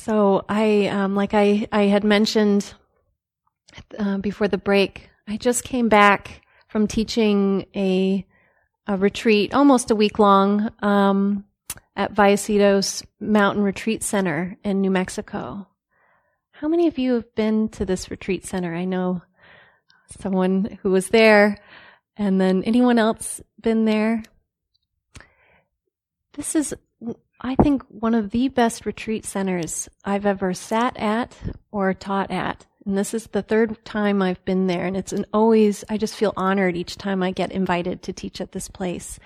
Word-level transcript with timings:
So 0.00 0.46
I, 0.48 0.86
um, 0.86 1.14
like 1.14 1.34
I, 1.34 1.68
I 1.70 1.82
had 1.82 2.04
mentioned 2.04 2.72
uh, 3.98 4.16
before 4.16 4.48
the 4.48 4.56
break, 4.56 5.10
I 5.28 5.36
just 5.36 5.62
came 5.62 5.90
back 5.90 6.40
from 6.68 6.86
teaching 6.86 7.66
a, 7.76 8.26
a 8.86 8.96
retreat, 8.96 9.52
almost 9.52 9.90
a 9.90 9.94
week 9.94 10.18
long, 10.18 10.70
um, 10.80 11.44
at 11.94 12.14
Vallecitos 12.14 13.04
Mountain 13.20 13.62
Retreat 13.62 14.02
Center 14.02 14.56
in 14.64 14.80
New 14.80 14.90
Mexico. 14.90 15.68
How 16.52 16.68
many 16.68 16.86
of 16.86 16.98
you 16.98 17.12
have 17.16 17.34
been 17.34 17.68
to 17.68 17.84
this 17.84 18.10
retreat 18.10 18.46
center? 18.46 18.74
I 18.74 18.86
know 18.86 19.20
someone 20.18 20.78
who 20.80 20.92
was 20.92 21.08
there, 21.08 21.58
and 22.16 22.40
then 22.40 22.62
anyone 22.64 22.98
else 22.98 23.42
been 23.60 23.84
there? 23.84 24.22
This 26.32 26.54
is, 26.54 26.74
I 27.42 27.54
think, 27.54 27.82
one 27.88 28.14
of 28.14 28.30
the 28.30 28.48
best 28.48 28.84
retreat 28.84 29.24
centers 29.24 29.88
I've 30.04 30.26
ever 30.26 30.52
sat 30.52 30.96
at 30.98 31.36
or 31.70 31.94
taught 31.94 32.30
at. 32.30 32.66
And 32.84 32.98
this 32.98 33.14
is 33.14 33.28
the 33.28 33.42
third 33.42 33.82
time 33.84 34.20
I've 34.20 34.44
been 34.44 34.66
there, 34.66 34.86
and 34.86 34.96
it's 34.96 35.12
an 35.12 35.26
always, 35.32 35.84
I 35.88 35.96
just 35.96 36.16
feel 36.16 36.32
honored 36.36 36.76
each 36.76 36.96
time 36.96 37.22
I 37.22 37.30
get 37.30 37.52
invited 37.52 38.02
to 38.02 38.12
teach 38.12 38.40
at 38.40 38.52
this 38.52 38.68
place. 38.68 39.18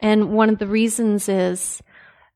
And 0.00 0.32
one 0.32 0.48
of 0.48 0.58
the 0.58 0.66
reasons 0.66 1.28
is 1.28 1.82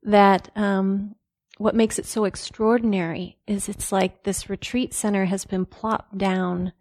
that 0.02 0.50
um, 0.56 1.14
what 1.58 1.74
makes 1.74 1.98
it 1.98 2.06
so 2.06 2.24
extraordinary 2.24 3.38
is 3.46 3.68
it's 3.68 3.92
like 3.92 4.24
this 4.24 4.50
retreat 4.50 4.92
center 4.92 5.26
has 5.26 5.44
been 5.44 5.64
plopped 5.64 6.18
down 6.18 6.72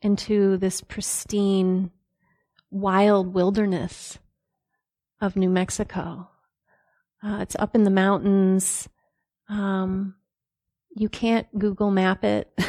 into 0.00 0.56
this 0.56 0.80
pristine, 0.80 1.90
wild 2.70 3.34
wilderness 3.34 4.18
of 5.20 5.36
New 5.36 5.50
Mexico. 5.50 6.28
Uh, 7.24 7.38
it's 7.40 7.56
up 7.58 7.74
in 7.74 7.84
the 7.84 7.90
mountains. 7.90 8.88
Um, 9.48 10.14
you 10.94 11.08
can't 11.08 11.46
Google 11.58 11.90
map 11.90 12.22
it. 12.24 12.52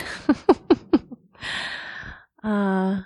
uh, 2.44 3.02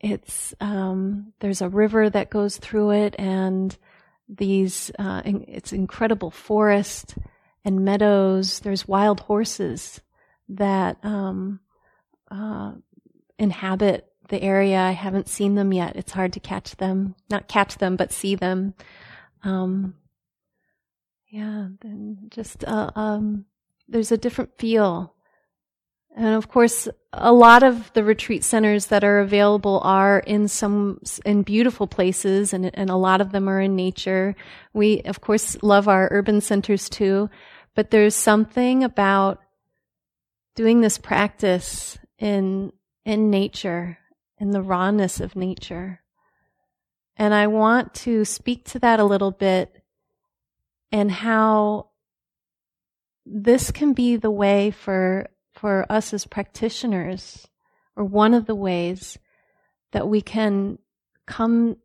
it's 0.00 0.54
um, 0.60 1.32
there's 1.40 1.60
a 1.60 1.68
river 1.68 2.08
that 2.08 2.30
goes 2.30 2.56
through 2.56 2.92
it, 2.92 3.16
and 3.18 3.76
these 4.28 4.92
uh, 4.98 5.22
it's 5.24 5.72
incredible 5.72 6.30
forest 6.30 7.16
and 7.64 7.84
meadows. 7.84 8.60
There's 8.60 8.86
wild 8.86 9.20
horses 9.20 10.00
that 10.50 10.98
um, 11.02 11.58
uh, 12.30 12.72
inhabit 13.38 14.06
the 14.28 14.40
area. 14.40 14.78
I 14.78 14.92
haven't 14.92 15.28
seen 15.28 15.56
them 15.56 15.72
yet. 15.72 15.96
It's 15.96 16.12
hard 16.12 16.34
to 16.34 16.40
catch 16.40 16.76
them, 16.76 17.16
not 17.28 17.48
catch 17.48 17.78
them, 17.78 17.96
but 17.96 18.12
see 18.12 18.36
them. 18.36 18.74
Um, 19.42 19.94
yeah, 21.28 21.68
then 21.80 22.18
just 22.30 22.64
uh, 22.64 22.90
um, 22.94 23.44
there's 23.88 24.12
a 24.12 24.16
different 24.16 24.56
feel. 24.58 25.14
And 26.16 26.34
of 26.34 26.48
course, 26.48 26.88
a 27.12 27.32
lot 27.32 27.62
of 27.62 27.92
the 27.92 28.02
retreat 28.02 28.42
centers 28.42 28.86
that 28.86 29.04
are 29.04 29.20
available 29.20 29.80
are 29.84 30.18
in 30.20 30.48
some 30.48 31.00
in 31.24 31.42
beautiful 31.42 31.86
places, 31.86 32.52
and 32.52 32.70
and 32.74 32.90
a 32.90 32.96
lot 32.96 33.20
of 33.20 33.30
them 33.30 33.48
are 33.48 33.60
in 33.60 33.76
nature. 33.76 34.34
We 34.72 35.02
of 35.02 35.20
course 35.20 35.62
love 35.62 35.86
our 35.86 36.08
urban 36.10 36.40
centers 36.40 36.88
too, 36.88 37.30
but 37.74 37.90
there's 37.90 38.16
something 38.16 38.82
about 38.82 39.40
doing 40.56 40.80
this 40.80 40.98
practice 40.98 41.98
in 42.18 42.72
in 43.04 43.30
nature, 43.30 43.98
in 44.38 44.50
the 44.50 44.62
rawness 44.62 45.20
of 45.20 45.36
nature. 45.36 46.00
And 47.18 47.34
I 47.34 47.48
want 47.48 47.94
to 47.94 48.24
speak 48.24 48.64
to 48.66 48.78
that 48.78 49.00
a 49.00 49.04
little 49.04 49.32
bit 49.32 49.82
and 50.92 51.10
how 51.10 51.88
this 53.26 53.70
can 53.70 53.92
be 53.92 54.16
the 54.16 54.30
way 54.30 54.70
for 54.70 55.28
for 55.52 55.84
us 55.90 56.14
as 56.14 56.24
practitioners 56.24 57.48
or 57.96 58.04
one 58.04 58.32
of 58.32 58.46
the 58.46 58.54
ways 58.54 59.18
that 59.90 60.08
we 60.08 60.22
can 60.22 60.78
come 61.26 61.76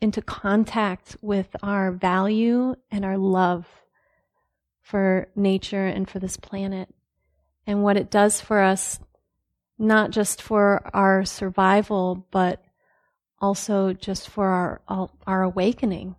into 0.00 0.20
contact 0.20 1.16
with 1.22 1.48
our 1.62 1.90
value 1.90 2.74
and 2.90 3.04
our 3.04 3.16
love 3.16 3.66
for 4.82 5.28
nature 5.34 5.86
and 5.86 6.08
for 6.10 6.18
this 6.18 6.36
planet 6.36 6.92
and 7.66 7.82
what 7.82 7.96
it 7.96 8.10
does 8.10 8.40
for 8.40 8.60
us 8.60 9.00
not 9.78 10.10
just 10.10 10.42
for 10.42 10.88
our 10.92 11.24
survival 11.24 12.26
but 12.30 12.62
also 13.42 13.92
just 13.92 14.28
for 14.28 14.46
our 14.46 14.80
our 15.26 15.42
awakening 15.42 16.16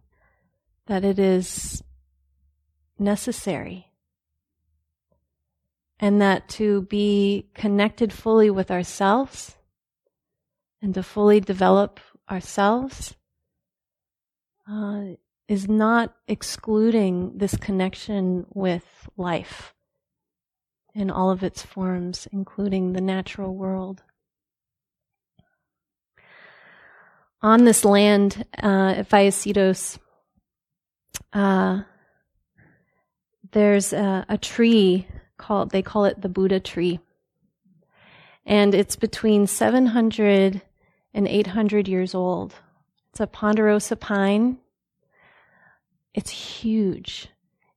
that 0.87 1.05
it 1.05 1.17
is 1.17 1.81
necessary. 2.99 3.87
And 5.99 6.21
that 6.21 6.49
to 6.49 6.81
be 6.83 7.47
connected 7.53 8.11
fully 8.11 8.49
with 8.49 8.69
ourselves 8.69 9.55
and 10.81 10.93
to 10.95 11.01
fully 11.01 11.39
develop 11.39 12.01
ourselves 12.29 13.15
uh, 14.69 15.03
is 15.47 15.69
not 15.69 16.13
excluding 16.27 17.37
this 17.37 17.55
connection 17.55 18.45
with 18.53 19.07
life 19.15 19.73
in 20.93 21.09
all 21.09 21.31
of 21.31 21.41
its 21.41 21.61
forms, 21.61 22.27
including 22.31 22.93
the 22.93 23.01
natural 23.01 23.55
world. 23.55 24.03
On 27.43 27.65
this 27.65 27.83
land 27.83 28.45
uh, 28.63 28.95
at 28.97 29.09
Vallecitos, 29.09 29.99
uh, 31.33 31.81
there's 33.51 33.91
a, 33.91 34.25
a 34.29 34.37
tree 34.37 35.05
called, 35.37 35.71
they 35.71 35.81
call 35.81 36.05
it 36.05 36.21
the 36.21 36.29
Buddha 36.29 36.61
tree. 36.61 37.01
And 38.45 38.73
it's 38.73 38.95
between 38.95 39.45
700 39.45 40.61
and 41.13 41.27
800 41.27 41.87
years 41.89 42.15
old. 42.15 42.55
It's 43.11 43.19
a 43.19 43.27
ponderosa 43.27 43.97
pine. 43.97 44.57
It's 46.13 46.31
huge. 46.31 47.27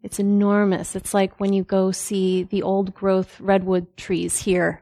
It's 0.00 0.20
enormous. 0.20 0.94
It's 0.94 1.12
like 1.12 1.40
when 1.40 1.52
you 1.52 1.64
go 1.64 1.90
see 1.90 2.44
the 2.44 2.62
old 2.62 2.94
growth 2.94 3.40
redwood 3.40 3.96
trees 3.96 4.38
here 4.38 4.80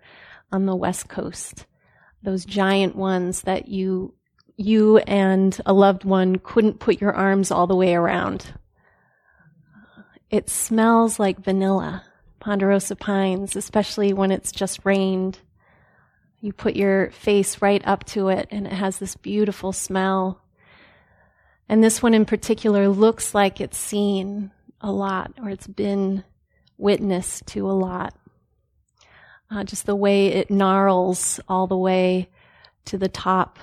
on 0.53 0.67
the 0.67 0.77
west 0.77 1.09
coast. 1.09 1.65
Those 2.23 2.45
giant 2.45 2.97
ones 2.97 3.43
that 3.43 3.69
you, 3.69 4.15
you 4.57 4.99
and 4.99 5.61
a 5.67 5.73
loved 5.73 6.05
one 6.05 6.39
couldn't 6.39 6.79
put 6.79 7.01
your 7.01 7.13
arms 7.13 7.51
all 7.51 7.67
the 7.67 7.77
way 7.77 7.95
around. 7.95 8.55
It 10.31 10.49
smells 10.49 11.19
like 11.19 11.39
vanilla, 11.41 12.05
ponderosa 12.41 12.97
pines, 12.97 13.57
especially 13.57 14.13
when 14.13 14.31
it's 14.31 14.53
just 14.53 14.85
rained. 14.85 15.39
You 16.41 16.53
put 16.53 16.77
your 16.77 17.11
face 17.11 17.63
right 17.63 17.85
up 17.87 18.05
to 18.07 18.29
it 18.29 18.49
and 18.51 18.67
it 18.67 18.73
has 18.73 18.99
this 18.99 19.17
beautiful 19.17 19.73
smell. 19.73 20.41
And 21.69 21.83
this 21.83 22.03
one 22.03 22.15
in 22.15 22.25
particular 22.25 22.89
looks 22.89 23.35
like 23.35 23.61
it's 23.61 23.79
seen 23.79 24.51
a 24.81 24.93
lot 24.93 25.33
or 25.43 25.49
it's 25.49 25.67
been 25.67 26.25
witnessed 26.77 27.47
to 27.49 27.69
a 27.69 27.73
lot. 27.73 28.15
Uh, 29.51 29.65
just 29.65 29.87
the 29.87 29.97
way 29.97 30.29
it 30.29 30.51
gnarls 30.51 31.41
all 31.49 31.67
the 31.67 31.77
way 31.77 32.29
to 32.87 32.99
the 32.99 33.09
top 33.09 33.59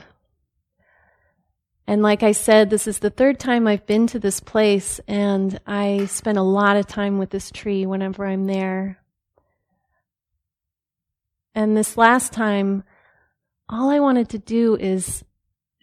and 1.88 2.02
like 2.02 2.24
I 2.24 2.32
said, 2.32 2.70
this 2.70 2.88
is 2.88 3.00
the 3.00 3.10
third 3.10 3.40
time 3.40 3.68
I've 3.68 3.86
been 3.86 4.08
to 4.08 4.20
this 4.20 4.40
place, 4.40 5.00
and 5.08 5.60
I 5.66 6.06
spend 6.06 6.38
a 6.38 6.44
lot 6.44 6.78
of 6.78 6.88
time 6.88 7.18
with 7.18 7.32
this 7.32 7.52
tree 7.52 7.86
whenever 7.86 8.26
I'm 8.26 8.46
there. 8.46 9.00
And 11.54 11.76
this 11.76 11.98
last 11.98 12.32
time, 12.32 12.84
all 13.68 13.90
I 13.90 14.00
wanted 14.00 14.30
to 14.30 14.38
do 14.38 14.76
is 14.76 15.24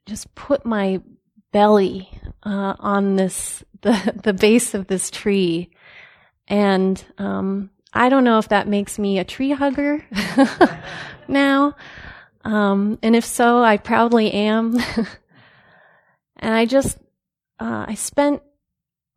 just 0.07 0.35
put 0.35 0.65
my 0.65 1.03
belly 1.53 2.09
uh, 2.43 2.75
on 2.79 3.17
this 3.17 3.65
the 3.83 4.21
the 4.25 4.33
base 4.33 4.75
of 4.75 4.87
this 4.87 5.11
tree, 5.11 5.71
and 6.47 7.05
um, 7.19 7.71
I 7.93 8.09
don't 8.09 8.25
know 8.25 8.39
if 8.39 8.49
that 8.49 8.67
makes 8.67 8.99
me 8.99 9.19
a 9.19 9.25
tree 9.25 9.51
hugger 9.51 10.05
now, 11.29 11.77
um, 12.45 12.99
and 13.03 13.15
if 13.15 13.25
so, 13.25 13.63
I 13.63 13.77
proudly 13.77 14.33
am. 14.33 14.79
And 16.39 16.55
I 16.55 16.67
just, 16.67 16.99
uh, 17.59 17.87
I 17.89 17.95
spent 17.95 18.43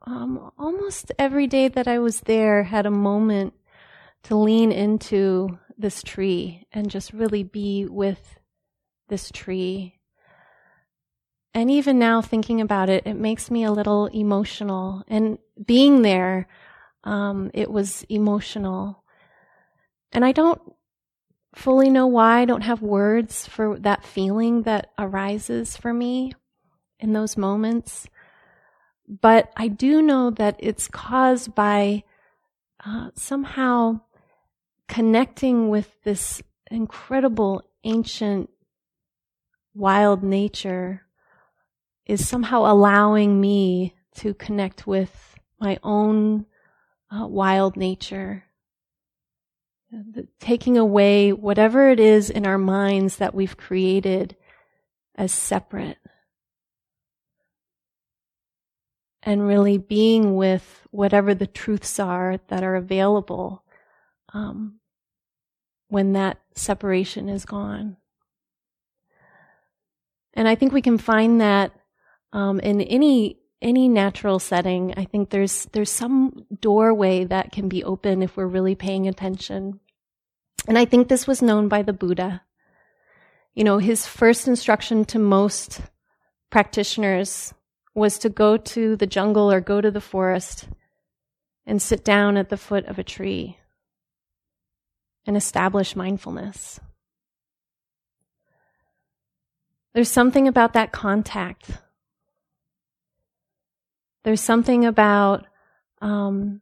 um, 0.05 0.51
almost 0.57 1.11
every 1.19 1.47
day 1.47 1.67
that 1.67 1.87
I 1.87 1.99
was 1.99 2.21
there 2.21 2.63
had 2.63 2.85
a 2.85 2.91
moment 2.91 3.53
to 4.23 4.35
lean 4.35 4.71
into 4.71 5.59
this 5.77 6.01
tree 6.03 6.67
and 6.71 6.89
just 6.89 7.13
really 7.13 7.43
be 7.43 7.85
with 7.85 8.39
this 9.09 9.31
tree. 9.31 9.99
And 11.53 11.69
even 11.69 11.99
now, 11.99 12.21
thinking 12.21 12.61
about 12.61 12.89
it, 12.89 13.05
it 13.05 13.15
makes 13.15 13.51
me 13.51 13.63
a 13.63 13.71
little 13.71 14.05
emotional. 14.07 15.03
And 15.07 15.37
being 15.63 16.01
there, 16.01 16.47
um, 17.03 17.51
it 17.53 17.69
was 17.69 18.03
emotional. 18.03 19.03
And 20.13 20.23
I 20.23 20.31
don't 20.31 20.61
fully 21.53 21.89
know 21.89 22.07
why. 22.07 22.41
I 22.41 22.45
don't 22.45 22.61
have 22.61 22.81
words 22.81 23.45
for 23.47 23.77
that 23.79 24.05
feeling 24.05 24.63
that 24.63 24.91
arises 24.97 25.75
for 25.75 25.93
me 25.93 26.33
in 27.01 27.13
those 27.13 27.35
moments. 27.35 28.07
But 29.07 29.51
I 29.57 29.67
do 29.67 30.01
know 30.01 30.29
that 30.31 30.55
it's 30.59 30.87
caused 30.87 31.53
by 31.53 32.03
uh, 32.85 33.09
somehow 33.15 34.01
connecting 34.87 35.69
with 35.69 36.01
this 36.03 36.41
incredible 36.69 37.63
ancient 37.83 38.49
wild 39.73 40.23
nature 40.23 41.01
is 42.05 42.27
somehow 42.27 42.71
allowing 42.71 43.39
me 43.39 43.95
to 44.15 44.33
connect 44.33 44.85
with 44.85 45.35
my 45.59 45.77
own 45.83 46.45
uh, 47.09 47.25
wild 47.27 47.77
nature. 47.77 48.45
The, 49.91 50.27
taking 50.39 50.77
away 50.77 51.31
whatever 51.33 51.89
it 51.89 51.99
is 51.99 52.29
in 52.29 52.45
our 52.45 52.57
minds 52.57 53.17
that 53.17 53.35
we've 53.35 53.57
created 53.57 54.35
as 55.15 55.31
separate. 55.31 55.97
And 59.23 59.47
really 59.47 59.77
being 59.77 60.35
with 60.35 60.87
whatever 60.89 61.35
the 61.35 61.47
truths 61.47 61.99
are 61.99 62.39
that 62.47 62.63
are 62.63 62.75
available 62.75 63.63
um, 64.33 64.79
when 65.89 66.13
that 66.13 66.39
separation 66.55 67.29
is 67.29 67.45
gone. 67.45 67.97
And 70.33 70.47
I 70.47 70.55
think 70.55 70.73
we 70.73 70.81
can 70.81 70.97
find 70.97 71.39
that 71.41 71.71
um, 72.33 72.59
in 72.59 72.81
any 72.81 73.37
any 73.61 73.87
natural 73.87 74.39
setting. 74.39 74.93
I 74.97 75.05
think 75.05 75.29
there's 75.29 75.67
there's 75.71 75.91
some 75.91 76.45
doorway 76.59 77.25
that 77.25 77.51
can 77.51 77.69
be 77.69 77.83
open 77.83 78.23
if 78.23 78.35
we're 78.35 78.47
really 78.47 78.75
paying 78.75 79.07
attention. 79.07 79.79
And 80.67 80.77
I 80.77 80.85
think 80.85 81.07
this 81.07 81.27
was 81.27 81.41
known 81.41 81.67
by 81.67 81.81
the 81.81 81.93
Buddha. 81.93 82.41
You 83.53 83.63
know, 83.63 83.77
his 83.77 84.05
first 84.07 84.47
instruction 84.47 85.05
to 85.05 85.19
most 85.19 85.81
practitioners 86.49 87.53
was 87.93 88.17
to 88.19 88.29
go 88.29 88.57
to 88.57 88.95
the 88.95 89.07
jungle 89.07 89.51
or 89.51 89.59
go 89.59 89.81
to 89.81 89.91
the 89.91 90.01
forest 90.01 90.67
and 91.65 91.81
sit 91.81 92.03
down 92.03 92.37
at 92.37 92.49
the 92.49 92.57
foot 92.57 92.85
of 92.85 92.97
a 92.97 93.03
tree 93.03 93.57
and 95.25 95.37
establish 95.37 95.95
mindfulness. 95.95 96.79
There's 99.93 100.09
something 100.09 100.47
about 100.47 100.73
that 100.73 100.91
contact. 100.91 101.71
There's 104.23 104.41
something 104.41 104.85
about 104.85 105.45
um, 106.01 106.61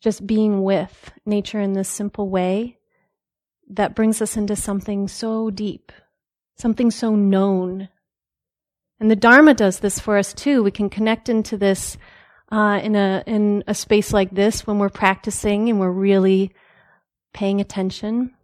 just 0.00 0.26
being 0.26 0.62
with 0.62 1.12
nature 1.24 1.60
in 1.60 1.72
this 1.72 1.88
simple 1.88 2.28
way 2.28 2.78
that 3.70 3.94
brings 3.94 4.20
us 4.20 4.36
into 4.36 4.56
something 4.56 5.08
so 5.08 5.50
deep, 5.50 5.92
something 6.56 6.90
so 6.90 7.14
known. 7.14 7.88
And 9.00 9.10
the 9.10 9.16
Dharma 9.16 9.54
does 9.54 9.80
this 9.80 9.98
for 9.98 10.16
us 10.16 10.32
too. 10.32 10.62
We 10.62 10.70
can 10.70 10.88
connect 10.88 11.28
into 11.28 11.56
this 11.56 11.96
uh, 12.50 12.80
in 12.82 12.94
a 12.94 13.22
in 13.26 13.64
a 13.66 13.74
space 13.74 14.12
like 14.12 14.30
this 14.30 14.66
when 14.66 14.78
we're 14.78 14.88
practicing 14.88 15.68
and 15.68 15.80
we're 15.80 15.90
really 15.90 16.52
paying 17.32 17.60
attention. 17.60 18.34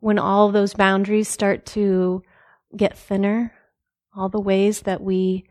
When 0.00 0.18
all 0.18 0.50
those 0.50 0.74
boundaries 0.74 1.28
start 1.28 1.66
to 1.66 2.22
get 2.76 2.98
thinner, 2.98 3.52
all 4.16 4.28
the 4.28 4.40
ways 4.40 4.82
that 4.82 5.00
we 5.02 5.44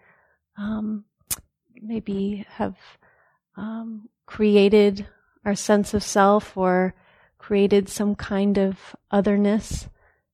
um, 0.57 1.05
maybe 1.81 2.45
have 2.49 2.75
um, 3.55 4.09
created 4.25 5.05
our 5.45 5.55
sense 5.55 5.93
of 5.93 6.03
self 6.03 6.55
or 6.55 6.95
created 7.37 7.89
some 7.89 8.15
kind 8.15 8.57
of 8.57 8.95
otherness 9.11 9.89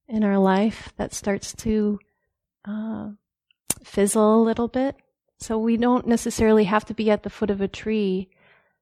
in 0.08 0.24
our 0.24 0.38
life 0.38 0.94
that 0.98 1.14
starts 1.14 1.54
to 1.54 2.00
uh, 2.69 3.10
fizzle 3.83 4.42
a 4.42 4.44
little 4.44 4.68
bit. 4.68 4.95
So 5.39 5.57
we 5.57 5.77
don't 5.77 6.07
necessarily 6.07 6.66
have 6.66 6.86
to 6.86 6.94
be 6.94 7.10
at 7.10 7.24
the 7.24 7.30
foot 7.30 7.50
of 7.50 7.62
a 7.62 7.68
tree. 7.68 8.30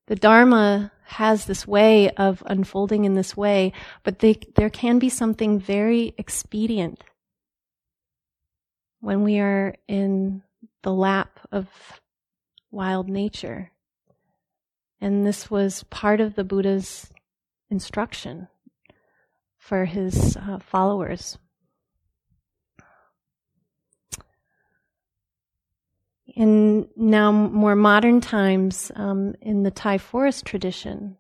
The 0.07 0.15
Dharma 0.15 0.91
has 1.03 1.45
this 1.45 1.67
way 1.67 2.09
of 2.11 2.43
unfolding 2.45 3.05
in 3.05 3.13
this 3.13 3.37
way, 3.37 3.73
but 4.03 4.19
they, 4.19 4.39
there 4.55 4.69
can 4.69 4.99
be 4.99 5.09
something 5.09 5.59
very 5.59 6.13
expedient 6.17 7.03
when 8.99 9.23
we 9.23 9.39
are 9.39 9.75
in 9.87 10.41
the 10.83 10.91
lap 10.91 11.39
of 11.51 11.67
wild 12.71 13.07
nature. 13.07 13.71
And 14.99 15.25
this 15.25 15.51
was 15.51 15.83
part 15.83 16.19
of 16.19 16.35
the 16.35 16.43
Buddha's 16.43 17.11
instruction 17.69 18.47
for 19.57 19.85
his 19.85 20.35
uh, 20.37 20.59
followers. 20.59 21.37
In 26.37 26.87
now 26.95 27.31
more 27.31 27.75
modern 27.75 28.21
times, 28.21 28.91
um, 28.95 29.33
in 29.41 29.63
the 29.63 29.71
Thai 29.71 29.97
forest 29.97 30.45
tradition, 30.45 31.17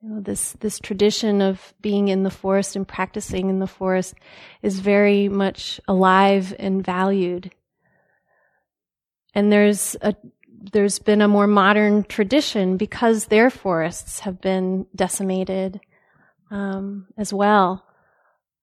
you 0.00 0.08
know, 0.10 0.20
this 0.20 0.52
this 0.60 0.78
tradition 0.78 1.42
of 1.42 1.74
being 1.80 2.06
in 2.06 2.22
the 2.22 2.30
forest 2.30 2.76
and 2.76 2.86
practicing 2.86 3.50
in 3.50 3.58
the 3.58 3.66
forest 3.66 4.14
is 4.62 4.78
very 4.78 5.28
much 5.28 5.80
alive 5.88 6.54
and 6.56 6.84
valued. 6.84 7.50
And 9.34 9.50
there's 9.50 9.96
a 10.02 10.14
there's 10.72 11.00
been 11.00 11.20
a 11.20 11.26
more 11.26 11.48
modern 11.48 12.04
tradition 12.04 12.76
because 12.76 13.26
their 13.26 13.50
forests 13.50 14.20
have 14.20 14.40
been 14.40 14.86
decimated 14.94 15.80
um, 16.52 17.08
as 17.16 17.32
well 17.32 17.84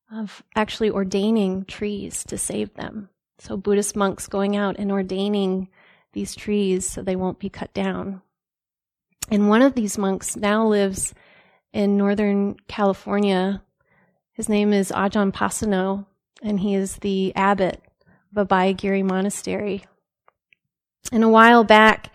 of 0.10 0.42
actually 0.56 0.90
ordaining 0.90 1.66
trees 1.66 2.24
to 2.30 2.38
save 2.38 2.74
them. 2.76 3.10
So 3.40 3.58
Buddhist 3.58 3.96
monks 3.96 4.28
going 4.28 4.56
out 4.56 4.78
and 4.78 4.92
ordaining 4.92 5.70
these 6.14 6.36
trees 6.36 6.88
so 6.90 7.02
they 7.02 7.16
won't 7.16 7.40
be 7.40 7.50
cut 7.50 7.74
down. 7.74 8.22
And 9.30 9.50
one 9.50 9.62
of 9.62 9.74
these 9.74 9.98
monks 9.98 10.36
now 10.36 10.68
lives 10.68 11.14
in 11.74 11.98
Northern 11.98 12.56
California. 12.68 13.62
His 14.34 14.48
name 14.48 14.72
is 14.72 14.92
Ajahn 14.92 15.34
Pasanno, 15.34 16.06
and 16.42 16.60
he 16.60 16.76
is 16.76 16.98
the 16.98 17.36
abbot 17.36 17.82
of 18.36 18.48
Abhayagiri 18.48 19.04
Monastery. 19.04 19.84
And 21.12 21.24
a 21.24 21.30
while 21.30 21.64
back, 21.64 22.12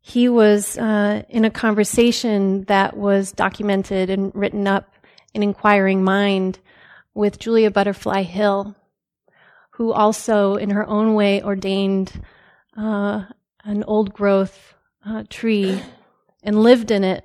he 0.00 0.28
was 0.28 0.78
uh, 0.78 1.22
in 1.28 1.44
a 1.44 1.50
conversation 1.50 2.64
that 2.64 2.96
was 2.96 3.32
documented 3.32 4.08
and 4.08 4.32
written 4.34 4.68
up 4.68 4.94
in 5.34 5.42
Inquiring 5.42 6.04
Mind 6.04 6.60
with 7.12 7.38
Julia 7.38 7.70
Butterfly 7.70 8.22
Hill, 8.22 8.76
who 9.76 9.92
also, 9.92 10.56
in 10.56 10.70
her 10.70 10.86
own 10.86 11.14
way, 11.14 11.42
ordained 11.42 12.12
uh, 12.76 13.24
an 13.64 13.84
old 13.84 14.12
growth 14.12 14.74
uh, 15.06 15.24
tree 15.28 15.80
and 16.42 16.62
lived 16.62 16.90
in 16.90 17.04
it 17.04 17.24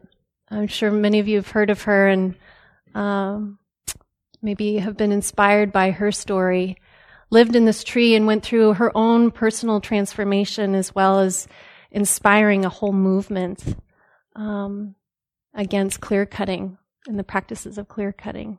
I'm 0.52 0.68
sure 0.68 0.92
many 0.92 1.20
of 1.20 1.30
you 1.30 1.38
have 1.38 1.50
heard 1.50 1.70
of 1.70 1.84
her 1.84 2.10
and 2.10 2.36
um, 2.94 3.58
maybe 4.42 4.78
have 4.78 4.98
been 4.98 5.14
inspired 5.14 5.72
by 5.72 5.92
her 5.92 6.12
story. 6.12 6.78
Lived 7.30 7.56
in 7.56 7.64
this 7.64 7.86
tree 7.86 8.16
and 8.16 8.28
went 8.28 8.44
through 8.44 8.74
her 8.74 8.96
own 8.96 9.32
personal 9.32 9.80
transformation 9.80 10.76
as 10.76 10.94
well 10.94 11.22
as 11.22 11.48
inspiring 11.90 12.66
a 12.66 12.70
whole 12.70 12.92
movement 12.92 13.64
um, 14.36 14.96
against 15.54 16.02
clear 16.02 16.26
cutting 16.26 16.78
and 17.08 17.18
the 17.18 17.24
practices 17.24 17.78
of 17.78 17.88
clear 17.88 18.12
cutting. 18.12 18.58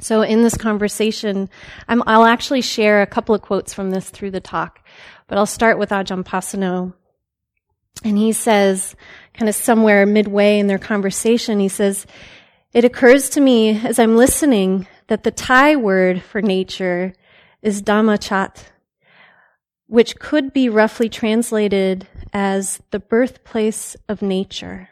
So 0.00 0.22
in 0.22 0.42
this 0.42 0.56
conversation, 0.56 1.48
i 1.88 1.94
will 1.94 2.24
actually 2.24 2.60
share 2.60 3.02
a 3.02 3.06
couple 3.06 3.34
of 3.34 3.42
quotes 3.42 3.74
from 3.74 3.90
this 3.90 4.10
through 4.10 4.30
the 4.30 4.40
talk, 4.40 4.84
but 5.26 5.38
I'll 5.38 5.46
start 5.46 5.78
with 5.78 5.90
Ajahn 5.90 6.24
Pasanno. 6.24 6.94
And 8.04 8.16
he 8.16 8.32
says, 8.32 8.94
kind 9.34 9.48
of 9.48 9.54
somewhere 9.54 10.06
midway 10.06 10.58
in 10.58 10.68
their 10.68 10.78
conversation, 10.78 11.58
he 11.58 11.68
says, 11.68 12.06
It 12.72 12.84
occurs 12.84 13.28
to 13.30 13.40
me 13.40 13.70
as 13.84 13.98
I'm 13.98 14.16
listening 14.16 14.86
that 15.08 15.24
the 15.24 15.30
Thai 15.30 15.76
word 15.76 16.22
for 16.22 16.40
nature 16.40 17.12
is 17.60 17.82
Dhammachat, 17.82 18.64
which 19.86 20.18
could 20.18 20.52
be 20.52 20.68
roughly 20.68 21.08
translated 21.08 22.06
as 22.32 22.80
the 22.90 23.00
birthplace 23.00 23.96
of 24.08 24.22
nature. 24.22 24.90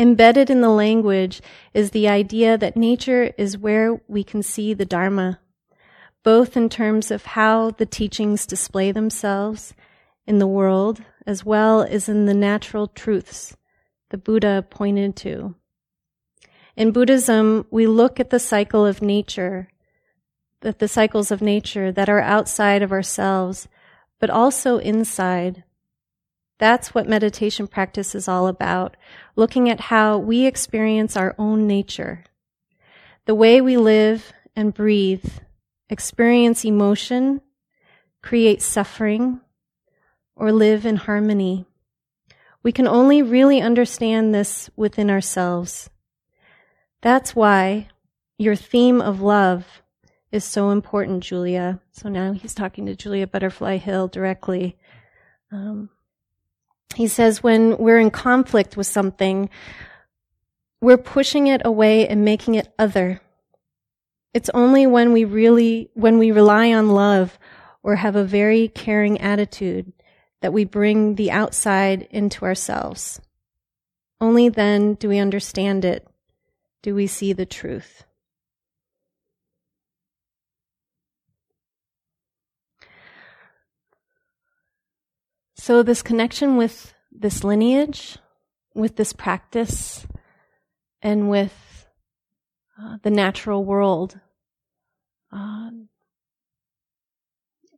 Embedded 0.00 0.48
in 0.48 0.60
the 0.60 0.70
language 0.70 1.42
is 1.74 1.90
the 1.90 2.06
idea 2.06 2.56
that 2.56 2.76
nature 2.76 3.32
is 3.36 3.58
where 3.58 4.00
we 4.06 4.22
can 4.22 4.44
see 4.44 4.72
the 4.72 4.84
Dharma, 4.84 5.40
both 6.22 6.56
in 6.56 6.68
terms 6.68 7.10
of 7.10 7.24
how 7.24 7.70
the 7.72 7.86
teachings 7.86 8.46
display 8.46 8.92
themselves 8.92 9.74
in 10.24 10.38
the 10.38 10.46
world 10.46 11.02
as 11.26 11.44
well 11.44 11.82
as 11.82 12.08
in 12.08 12.26
the 12.26 12.34
natural 12.34 12.86
truths 12.86 13.56
the 14.10 14.18
Buddha 14.18 14.64
pointed 14.70 15.16
to. 15.16 15.56
In 16.76 16.92
Buddhism, 16.92 17.66
we 17.70 17.88
look 17.88 18.20
at 18.20 18.30
the 18.30 18.38
cycle 18.38 18.86
of 18.86 19.02
nature, 19.02 19.68
that 20.60 20.78
the 20.78 20.86
cycles 20.86 21.32
of 21.32 21.42
nature 21.42 21.90
that 21.90 22.08
are 22.08 22.20
outside 22.20 22.82
of 22.82 22.92
ourselves, 22.92 23.66
but 24.20 24.30
also 24.30 24.78
inside. 24.78 25.64
That's 26.58 26.94
what 26.94 27.08
meditation 27.08 27.68
practice 27.68 28.14
is 28.14 28.28
all 28.28 28.48
about, 28.48 28.96
looking 29.36 29.70
at 29.70 29.80
how 29.80 30.18
we 30.18 30.44
experience 30.44 31.16
our 31.16 31.34
own 31.38 31.66
nature. 31.66 32.24
The 33.26 33.34
way 33.34 33.60
we 33.60 33.76
live 33.76 34.32
and 34.56 34.74
breathe, 34.74 35.30
experience 35.88 36.64
emotion, 36.64 37.40
create 38.22 38.60
suffering, 38.60 39.40
or 40.34 40.50
live 40.52 40.84
in 40.84 40.96
harmony. 40.96 41.64
We 42.62 42.72
can 42.72 42.88
only 42.88 43.22
really 43.22 43.60
understand 43.60 44.34
this 44.34 44.68
within 44.76 45.10
ourselves. 45.10 45.90
That's 47.00 47.36
why 47.36 47.88
your 48.36 48.56
theme 48.56 49.00
of 49.00 49.20
love 49.20 49.82
is 50.32 50.44
so 50.44 50.70
important, 50.70 51.22
Julia. 51.22 51.80
So 51.92 52.08
now 52.08 52.32
he's 52.32 52.54
talking 52.54 52.86
to 52.86 52.96
Julia 52.96 53.26
Butterfly 53.26 53.76
Hill 53.76 54.08
directly. 54.08 54.76
Um, 55.52 55.90
he 56.94 57.06
says, 57.06 57.42
when 57.42 57.76
we're 57.78 57.98
in 57.98 58.10
conflict 58.10 58.76
with 58.76 58.86
something, 58.86 59.50
we're 60.80 60.96
pushing 60.96 61.46
it 61.46 61.62
away 61.64 62.08
and 62.08 62.24
making 62.24 62.54
it 62.54 62.72
other. 62.78 63.20
It's 64.34 64.50
only 64.54 64.86
when 64.86 65.12
we 65.12 65.24
really, 65.24 65.90
when 65.94 66.18
we 66.18 66.30
rely 66.30 66.72
on 66.72 66.90
love 66.90 67.38
or 67.82 67.96
have 67.96 68.16
a 68.16 68.24
very 68.24 68.68
caring 68.68 69.20
attitude 69.20 69.92
that 70.40 70.52
we 70.52 70.64
bring 70.64 71.16
the 71.16 71.30
outside 71.30 72.06
into 72.10 72.44
ourselves. 72.44 73.20
Only 74.20 74.48
then 74.48 74.94
do 74.94 75.08
we 75.08 75.18
understand 75.18 75.84
it, 75.84 76.06
do 76.82 76.94
we 76.94 77.06
see 77.06 77.32
the 77.32 77.46
truth. 77.46 78.04
So, 85.60 85.82
this 85.82 86.02
connection 86.02 86.56
with 86.56 86.94
this 87.10 87.42
lineage, 87.42 88.16
with 88.74 88.94
this 88.94 89.12
practice, 89.12 90.06
and 91.02 91.28
with 91.28 91.86
uh, 92.80 92.98
the 93.02 93.10
natural 93.10 93.64
world, 93.64 94.20
uh, 95.32 95.70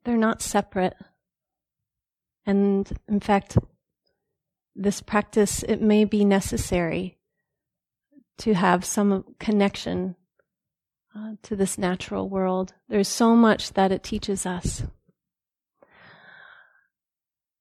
they're 0.05 0.19
not 0.19 0.43
separate. 0.43 0.95
And 2.45 2.91
in 3.09 3.21
fact, 3.21 3.57
this 4.77 5.01
practice, 5.01 5.63
it 5.63 5.81
may 5.81 6.05
be 6.05 6.25
necessary 6.25 7.19
to 8.39 8.55
have 8.55 8.85
some 8.85 9.35
connection 9.39 10.17
uh, 11.17 11.33
to 11.45 11.57
this 11.57 11.79
natural 11.79 12.29
world. 12.29 12.75
There's 12.89 13.09
so 13.09 13.35
much 13.35 13.73
that 13.73 13.91
it 13.91 14.03
teaches 14.03 14.45
us. 14.45 14.83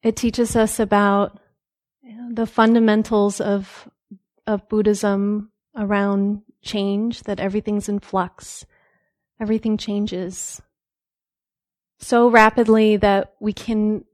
It 0.01 0.15
teaches 0.15 0.56
us 0.56 0.79
about 0.79 1.39
the 2.32 2.48
fundamentals 2.48 3.41
of 3.41 3.89
of 4.48 4.68
Buddhism 4.68 5.51
around 5.75 6.41
change, 6.62 7.24
that 7.24 7.39
everything's 7.39 7.88
in 7.88 8.00
flux, 8.00 8.65
everything 9.39 9.77
changes 9.77 10.62
so 12.00 12.29
rapidly 12.29 12.98
that 12.98 13.36
we 13.39 13.53
can 13.53 14.06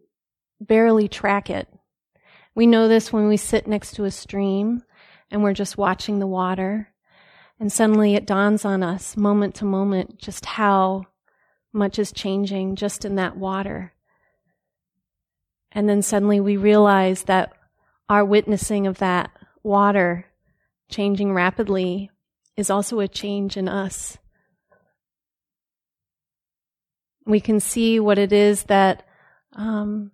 barely 0.60 1.08
track 1.08 1.50
it. 1.50 1.68
We 2.56 2.66
know 2.68 2.88
this 2.88 3.14
when 3.14 3.28
we 3.28 3.38
sit 3.38 3.68
next 3.68 3.94
to 3.96 4.06
a 4.06 4.12
stream 4.12 4.84
and 5.30 5.44
we're 5.44 5.54
just 5.54 5.78
watching 5.78 6.20
the 6.20 6.28
water, 6.28 6.90
and 7.60 7.72
suddenly 7.72 8.16
it 8.16 8.28
dawns 8.28 8.66
on 8.66 8.84
us, 8.84 9.16
moment 9.16 9.56
to 9.56 9.66
moment, 9.66 10.18
just 10.18 10.46
how 10.46 11.06
much 11.72 12.00
is 12.00 12.12
changing 12.12 12.76
just 12.76 13.06
in 13.06 13.16
that 13.16 13.38
water. 13.38 13.94
And 15.76 15.90
then 15.90 16.02
suddenly 16.02 16.40
we 16.40 16.56
realize 16.56 17.24
that 17.24 17.52
our 18.08 18.24
witnessing 18.24 18.88
of 18.88 19.00
that 19.00 19.30
water 19.62 20.26
changing 20.90 21.34
rapidly 21.34 22.10
is 22.56 22.70
also 22.70 23.02
a 23.02 23.10
change 23.10 23.58
in 23.58 23.68
us. 23.68 24.18
We 27.26 27.42
can 27.42 27.60
see 27.60 28.00
what 28.00 28.18
it 28.18 28.32
is 28.32 28.64
that 28.64 29.06
um, 29.54 30.12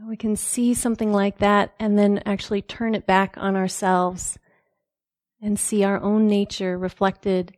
we 0.00 0.16
can 0.16 0.36
see 0.36 0.72
something 0.72 1.12
like 1.12 1.38
that 1.38 1.74
and 1.78 1.98
then 1.98 2.22
actually 2.24 2.62
turn 2.62 2.94
it 2.94 3.06
back 3.06 3.34
on 3.36 3.54
ourselves 3.54 4.38
and 5.42 5.58
see 5.58 5.84
our 5.84 6.00
own 6.00 6.26
nature 6.26 6.78
reflected 6.78 7.54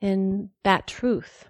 in 0.00 0.50
that 0.64 0.86
truth. 0.86 1.46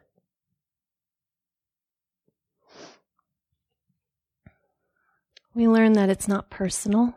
We 5.56 5.68
learn 5.68 5.94
that 5.94 6.10
it's 6.10 6.28
not 6.28 6.50
personal, 6.50 7.16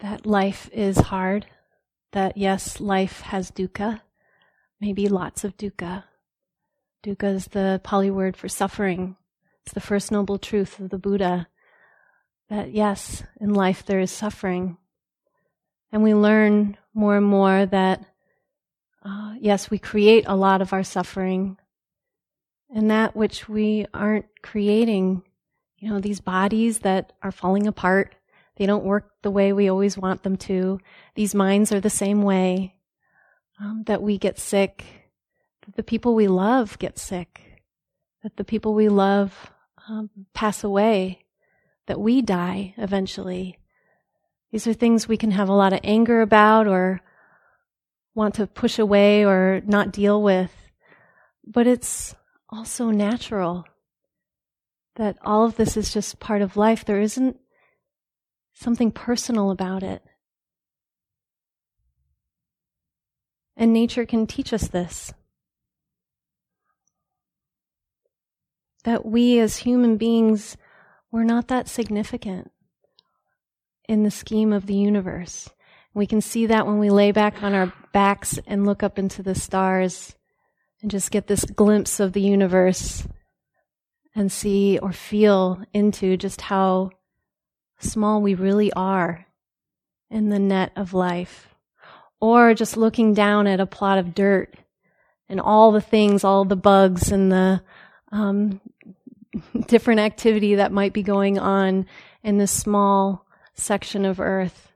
that 0.00 0.26
life 0.26 0.68
is 0.72 0.98
hard, 0.98 1.46
that 2.10 2.36
yes, 2.36 2.80
life 2.80 3.20
has 3.20 3.52
dukkha, 3.52 4.00
maybe 4.80 5.08
lots 5.08 5.44
of 5.44 5.56
dukkha. 5.56 6.02
Dukkha 7.04 7.34
is 7.36 7.44
the 7.44 7.80
Pali 7.84 8.10
word 8.10 8.36
for 8.36 8.48
suffering. 8.48 9.14
It's 9.62 9.74
the 9.74 9.80
first 9.80 10.10
noble 10.10 10.38
truth 10.38 10.80
of 10.80 10.90
the 10.90 10.98
Buddha 10.98 11.46
that 12.48 12.72
yes, 12.72 13.22
in 13.40 13.54
life 13.54 13.86
there 13.86 14.00
is 14.00 14.10
suffering. 14.10 14.76
And 15.92 16.02
we 16.02 16.14
learn 16.14 16.76
more 16.92 17.16
and 17.16 17.26
more 17.26 17.64
that 17.64 18.04
uh, 19.04 19.34
yes, 19.38 19.70
we 19.70 19.78
create 19.78 20.24
a 20.26 20.34
lot 20.34 20.62
of 20.62 20.72
our 20.72 20.82
suffering, 20.82 21.58
and 22.74 22.90
that 22.90 23.14
which 23.14 23.48
we 23.48 23.86
aren't 23.94 24.26
creating 24.42 25.22
you 25.80 25.88
know, 25.88 25.98
these 25.98 26.20
bodies 26.20 26.80
that 26.80 27.12
are 27.22 27.32
falling 27.32 27.66
apart. 27.66 28.14
They 28.56 28.66
don't 28.66 28.84
work 28.84 29.10
the 29.22 29.30
way 29.30 29.52
we 29.52 29.70
always 29.70 29.96
want 29.96 30.22
them 30.22 30.36
to. 30.36 30.78
These 31.14 31.34
minds 31.34 31.72
are 31.72 31.80
the 31.80 31.90
same 31.90 32.22
way. 32.22 32.76
Um, 33.58 33.82
that 33.86 34.00
we 34.00 34.16
get 34.16 34.38
sick, 34.38 34.84
that 35.66 35.76
the 35.76 35.82
people 35.82 36.14
we 36.14 36.28
love 36.28 36.78
get 36.78 36.98
sick, 36.98 37.60
that 38.22 38.36
the 38.36 38.44
people 38.44 38.72
we 38.72 38.88
love 38.88 39.50
um, 39.86 40.08
pass 40.32 40.64
away, 40.64 41.26
that 41.86 42.00
we 42.00 42.22
die 42.22 42.74
eventually. 42.78 43.58
These 44.50 44.66
are 44.66 44.72
things 44.72 45.06
we 45.06 45.18
can 45.18 45.32
have 45.32 45.50
a 45.50 45.54
lot 45.54 45.74
of 45.74 45.80
anger 45.84 46.22
about 46.22 46.66
or 46.66 47.02
want 48.14 48.36
to 48.36 48.46
push 48.46 48.78
away 48.78 49.26
or 49.26 49.60
not 49.66 49.92
deal 49.92 50.22
with. 50.22 50.52
But 51.46 51.66
it's 51.66 52.14
also 52.48 52.90
natural 52.90 53.66
that 54.96 55.16
all 55.22 55.44
of 55.44 55.56
this 55.56 55.76
is 55.76 55.92
just 55.92 56.20
part 56.20 56.42
of 56.42 56.56
life. 56.56 56.84
There 56.84 57.00
isn't 57.00 57.38
something 58.52 58.90
personal 58.90 59.50
about 59.50 59.82
it. 59.82 60.02
And 63.56 63.72
nature 63.72 64.06
can 64.06 64.26
teach 64.26 64.52
us 64.52 64.68
this. 64.68 65.12
That 68.84 69.04
we 69.04 69.38
as 69.38 69.58
human 69.58 69.96
beings, 69.96 70.56
we're 71.12 71.24
not 71.24 71.48
that 71.48 71.68
significant 71.68 72.50
in 73.88 74.02
the 74.02 74.10
scheme 74.10 74.52
of 74.52 74.66
the 74.66 74.74
universe. 74.74 75.50
We 75.92 76.06
can 76.06 76.20
see 76.20 76.46
that 76.46 76.66
when 76.66 76.78
we 76.78 76.88
lay 76.90 77.12
back 77.12 77.42
on 77.42 77.52
our 77.52 77.72
backs 77.92 78.38
and 78.46 78.64
look 78.64 78.82
up 78.82 78.98
into 78.98 79.22
the 79.22 79.34
stars 79.34 80.14
and 80.80 80.90
just 80.90 81.10
get 81.10 81.26
this 81.26 81.44
glimpse 81.44 82.00
of 82.00 82.12
the 82.12 82.20
universe 82.20 83.06
and 84.14 84.30
see 84.30 84.78
or 84.78 84.92
feel 84.92 85.62
into 85.72 86.16
just 86.16 86.40
how 86.42 86.90
small 87.78 88.20
we 88.20 88.34
really 88.34 88.72
are 88.72 89.26
in 90.10 90.28
the 90.28 90.38
net 90.38 90.72
of 90.76 90.92
life. 90.92 91.48
Or 92.20 92.52
just 92.52 92.76
looking 92.76 93.14
down 93.14 93.46
at 93.46 93.60
a 93.60 93.66
plot 93.66 93.98
of 93.98 94.14
dirt 94.14 94.54
and 95.28 95.40
all 95.40 95.72
the 95.72 95.80
things, 95.80 96.24
all 96.24 96.44
the 96.44 96.56
bugs 96.56 97.10
and 97.10 97.32
the 97.32 97.62
um, 98.12 98.60
different 99.66 100.00
activity 100.00 100.56
that 100.56 100.72
might 100.72 100.92
be 100.92 101.02
going 101.02 101.38
on 101.38 101.86
in 102.22 102.36
this 102.36 102.52
small 102.52 103.26
section 103.54 104.04
of 104.04 104.20
earth. 104.20 104.72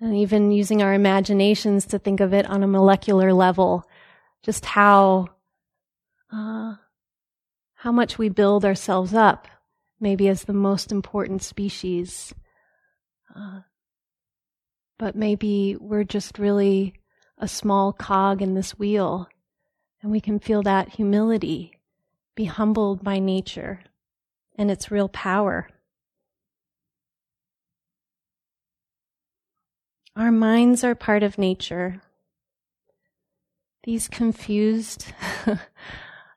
And 0.00 0.16
even 0.16 0.50
using 0.50 0.82
our 0.82 0.94
imaginations 0.94 1.84
to 1.86 1.98
think 1.98 2.20
of 2.20 2.32
it 2.32 2.46
on 2.46 2.62
a 2.62 2.68
molecular 2.68 3.34
level, 3.34 3.84
just 4.42 4.64
how 4.64 5.28
uh, 6.32 6.76
how 7.80 7.90
much 7.90 8.18
we 8.18 8.28
build 8.28 8.62
ourselves 8.62 9.14
up, 9.14 9.48
maybe 9.98 10.28
as 10.28 10.44
the 10.44 10.52
most 10.52 10.92
important 10.92 11.42
species. 11.42 12.34
Uh, 13.34 13.60
but 14.98 15.16
maybe 15.16 15.76
we're 15.80 16.04
just 16.04 16.38
really 16.38 16.92
a 17.38 17.48
small 17.48 17.90
cog 17.90 18.42
in 18.42 18.52
this 18.52 18.78
wheel, 18.78 19.26
and 20.02 20.12
we 20.12 20.20
can 20.20 20.38
feel 20.38 20.62
that 20.62 20.90
humility, 20.90 21.72
be 22.34 22.44
humbled 22.44 23.02
by 23.02 23.18
nature 23.18 23.80
and 24.58 24.70
its 24.70 24.90
real 24.90 25.08
power. 25.08 25.70
Our 30.14 30.30
minds 30.30 30.84
are 30.84 30.94
part 30.94 31.22
of 31.22 31.38
nature. 31.38 32.02
These 33.84 34.06
confused, 34.06 35.14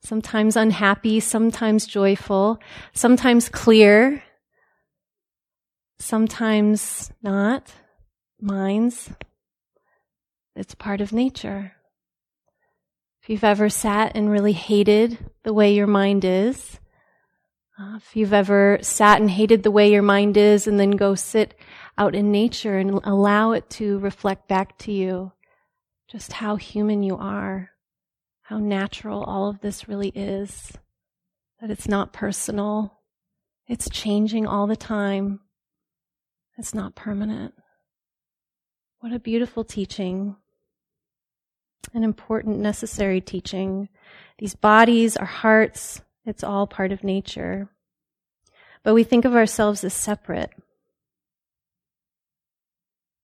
sometimes 0.04 0.56
unhappy, 0.56 1.20
sometimes 1.20 1.88
joyful, 1.88 2.60
sometimes 2.94 3.50
clear, 3.50 4.24
sometimes 6.00 7.12
not, 7.22 7.72
minds. 8.40 9.10
It's 10.56 10.76
part 10.76 11.02
of 11.02 11.14
nature. 11.14 11.74
If 13.22 13.30
you've 13.30 13.44
ever 13.44 13.70
sat 13.70 14.16
and 14.16 14.30
really 14.30 14.52
hated 14.52 15.18
the 15.44 15.54
way 15.54 15.74
your 15.74 15.88
mind 15.88 16.26
is, 16.26 16.80
Uh, 17.74 17.98
if 17.98 18.16
you've 18.16 18.34
ever 18.34 18.78
sat 18.84 19.20
and 19.20 19.32
hated 19.32 19.64
the 19.64 19.72
way 19.72 19.92
your 19.92 20.04
mind 20.04 20.38
is 20.38 20.68
and 20.68 20.80
then 20.80 20.92
go 20.92 21.16
sit 21.16 21.56
out 21.98 22.14
in 22.14 22.32
nature 22.32 22.78
and 22.78 23.00
allow 23.04 23.52
it 23.52 23.68
to 23.68 23.98
reflect 23.98 24.48
back 24.48 24.78
to 24.78 24.92
you 24.92 25.32
just 26.08 26.34
how 26.34 26.56
human 26.56 27.02
you 27.02 27.18
are, 27.18 27.73
how 28.54 28.60
natural 28.60 29.24
all 29.24 29.50
of 29.50 29.62
this 29.62 29.88
really 29.90 30.10
is, 30.10 30.74
that 31.60 31.72
it's 31.72 31.88
not 31.88 32.14
personal, 32.14 33.00
it's 33.68 33.90
changing 33.90 34.46
all 34.46 34.68
the 34.68 34.76
time, 34.76 35.40
it's 36.60 36.72
not 36.72 36.94
permanent. 36.94 37.56
What 39.00 39.12
a 39.12 39.18
beautiful 39.18 39.64
teaching, 39.64 40.36
an 41.96 42.04
important, 42.04 42.60
necessary 42.60 43.22
teaching. 43.22 43.90
These 44.38 44.54
bodies, 44.54 45.18
our 45.18 45.26
hearts, 45.26 46.04
it's 46.24 46.44
all 46.44 46.68
part 46.68 46.92
of 46.92 47.04
nature. 47.04 47.70
But 48.84 48.94
we 48.94 49.04
think 49.04 49.26
of 49.26 49.34
ourselves 49.34 49.84
as 49.84 49.96
separate. 49.96 50.52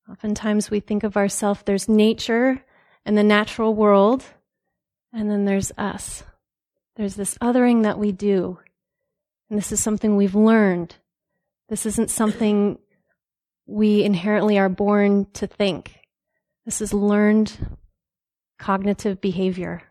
Oftentimes 0.09 0.71
we 0.71 0.79
think 0.79 1.03
of 1.03 1.15
ourselves, 1.15 1.61
there's 1.65 1.87
nature 1.87 2.63
and 3.05 3.15
the 3.15 3.21
natural 3.21 3.75
world, 3.75 4.25
and 5.13 5.29
then 5.29 5.45
there's 5.45 5.71
us. 5.77 6.23
There's 6.95 7.15
this 7.15 7.37
othering 7.37 7.83
that 7.83 7.97
we 7.97 8.11
do. 8.11 8.59
And 9.49 9.57
this 9.57 9.71
is 9.71 9.81
something 9.81 10.15
we've 10.15 10.35
learned. 10.35 10.95
This 11.69 11.85
isn't 11.85 12.09
something 12.09 12.77
we 13.65 14.03
inherently 14.03 14.57
are 14.57 14.69
born 14.69 15.27
to 15.33 15.47
think. 15.47 15.99
This 16.65 16.81
is 16.81 16.93
learned 16.93 17.77
cognitive 18.59 19.21
behavior. 19.21 19.83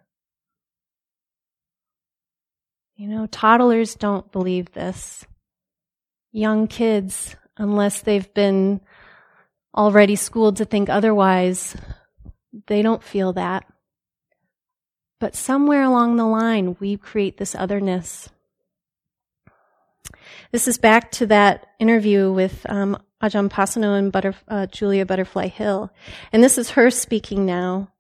You 2.97 3.09
know, 3.09 3.27
toddlers 3.27 3.95
don't 3.95 4.31
believe 4.33 4.73
this. 4.73 5.25
Young 6.33 6.67
kids, 6.67 7.37
unless 7.57 8.01
they've 8.01 8.33
been 8.35 8.81
already 9.75 10.17
schooled 10.17 10.57
to 10.57 10.65
think 10.65 10.89
otherwise, 10.89 11.77
they 12.67 12.83
don't 12.83 13.03
feel 13.03 13.33
that. 13.35 13.65
But 15.21 15.35
somewhere 15.35 15.83
along 15.83 16.17
the 16.17 16.27
line, 16.27 16.77
we 16.79 16.97
create 16.97 17.39
this 17.39 17.55
otherness. 17.55 18.29
This 20.53 20.69
is 20.69 20.79
back 20.79 21.11
to 21.13 21.27
that 21.27 21.67
interview 21.79 22.33
with 22.33 22.65
um, 22.69 22.97
Ajahn 23.23 23.51
Pasanno 23.51 23.99
and 23.99 24.13
Butter, 24.13 24.35
uh, 24.47 24.67
Julia 24.67 25.05
Butterfly 25.05 25.49
Hill. 25.49 25.91
And 26.33 26.43
this 26.43 26.57
is 26.57 26.71
her 26.71 26.91
speaking 26.91 27.45
now. 27.45 27.91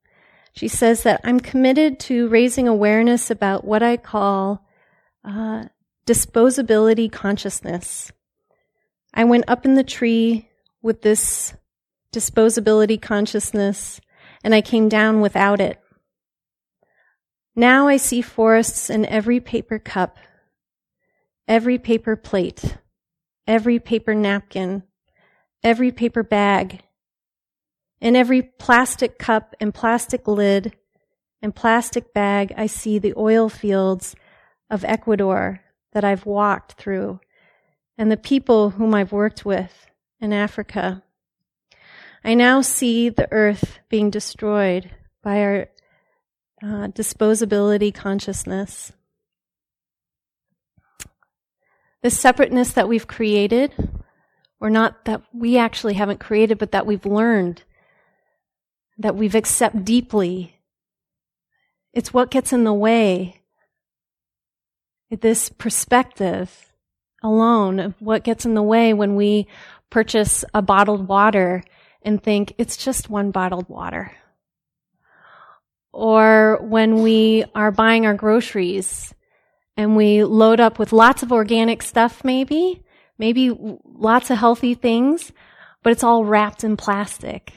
She 0.52 0.68
says 0.68 1.02
that 1.02 1.20
I'm 1.25 1.40
committed 1.40 2.00
to 2.00 2.28
raising 2.28 2.66
awareness 2.66 3.30
about 3.30 3.64
what 3.64 3.82
I 3.82 3.96
call 3.96 4.64
uh, 5.25 5.64
disposability 6.06 7.10
consciousness. 7.10 8.12
I 9.12 9.25
went 9.25 9.44
up 9.48 9.64
in 9.64 9.75
the 9.75 9.84
tree 9.84 10.48
with 10.82 11.02
this 11.02 11.54
disposability 12.12 13.00
consciousness 13.00 14.00
and 14.42 14.54
I 14.54 14.60
came 14.60 14.88
down 14.88 15.20
without 15.20 15.60
it. 15.60 15.80
Now 17.58 17.88
I 17.88 17.96
see 17.96 18.22
forests 18.22 18.88
in 18.88 19.04
every 19.04 19.40
paper 19.40 19.80
cup, 19.80 20.16
every 21.48 21.76
paper 21.76 22.14
plate, 22.14 22.76
every 23.48 23.80
paper 23.80 24.14
napkin, 24.14 24.84
every 25.64 25.90
paper 25.90 26.22
bag, 26.22 26.84
in 28.00 28.14
every 28.14 28.42
plastic 28.42 29.18
cup 29.18 29.56
and 29.58 29.74
plastic 29.74 30.28
lid 30.28 30.76
and 31.42 31.52
plastic 31.52 32.14
bag, 32.14 32.54
I 32.56 32.68
see 32.68 33.00
the 33.00 33.14
oil 33.16 33.48
fields 33.48 34.14
of 34.70 34.84
Ecuador 34.84 35.60
that 35.94 36.04
I've 36.04 36.26
walked 36.26 36.74
through 36.74 37.18
and 37.96 38.08
the 38.08 38.16
people 38.16 38.70
whom 38.70 38.94
I've 38.94 39.10
worked 39.10 39.44
with 39.44 39.88
in 40.21 40.32
Africa. 40.32 41.02
I 42.23 42.34
now 42.34 42.60
see 42.60 43.08
the 43.08 43.26
earth 43.32 43.80
being 43.88 44.10
destroyed 44.10 44.92
by 45.25 45.40
our 45.42 45.68
uh, 46.62 46.88
disposability 46.88 47.94
consciousness. 47.94 48.92
The 52.02 52.10
separateness 52.10 52.73
that 52.73 52.88
we've 52.88 53.06
created, 53.06 53.73
or 54.60 54.71
not 54.71 55.04
that 55.04 55.23
we 55.32 55.58
actually 55.58 55.94
haven't 55.94 56.21
created, 56.21 56.58
but 56.58 56.73
that 56.73 56.86
we've 56.86 57.06
learned, 57.06 57.62
that 58.99 59.16
we've 59.16 59.34
accepted 59.34 59.84
deeply, 59.84 60.54
it's 61.92 62.14
what 62.14 62.30
gets 62.30 62.52
in 62.52 62.64
the 62.64 62.73
way. 62.73 63.40
This 65.10 65.49
perspective 65.49 66.73
alone 67.23 67.80
of 67.80 67.94
what 68.00 68.25
gets 68.25 68.44
in 68.44 68.54
the 68.54 68.62
way 68.62 68.92
when 68.92 69.16
we 69.16 69.47
purchase 69.90 70.44
a 70.54 70.62
bottled 70.62 71.08
water 71.08 71.64
and 72.02 72.23
think 72.23 72.52
it's 72.58 72.76
just 72.76 73.10
one 73.10 73.30
bottled 73.30 73.68
water. 73.68 74.12
Or 75.92 76.58
when 76.62 77.02
we 77.02 77.44
are 77.54 77.70
buying 77.70 78.06
our 78.06 78.14
groceries 78.14 79.14
and 79.76 79.96
we 79.96 80.24
load 80.24 80.60
up 80.60 80.78
with 80.78 80.92
lots 80.92 81.22
of 81.22 81.32
organic 81.32 81.82
stuff, 81.82 82.24
maybe, 82.24 82.82
maybe 83.18 83.56
lots 83.84 84.30
of 84.30 84.38
healthy 84.38 84.74
things, 84.74 85.32
but 85.82 85.92
it's 85.92 86.04
all 86.04 86.24
wrapped 86.24 86.64
in 86.64 86.76
plastic. 86.76 87.52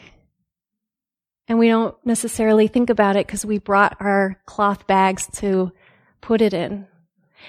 And 1.47 1.59
we 1.59 1.67
don't 1.67 1.95
necessarily 2.05 2.67
think 2.67 2.89
about 2.89 3.17
it 3.17 3.27
because 3.27 3.45
we 3.45 3.57
brought 3.59 3.97
our 3.99 4.39
cloth 4.45 4.87
bags 4.87 5.27
to 5.39 5.71
put 6.21 6.41
it 6.41 6.53
in. 6.53 6.87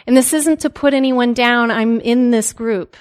And 0.06 0.16
this 0.16 0.32
isn't 0.32 0.60
to 0.60 0.70
put 0.70 0.94
anyone 0.94 1.34
down. 1.34 1.70
I'm 1.70 2.00
in 2.00 2.30
this 2.30 2.52
group. 2.52 2.96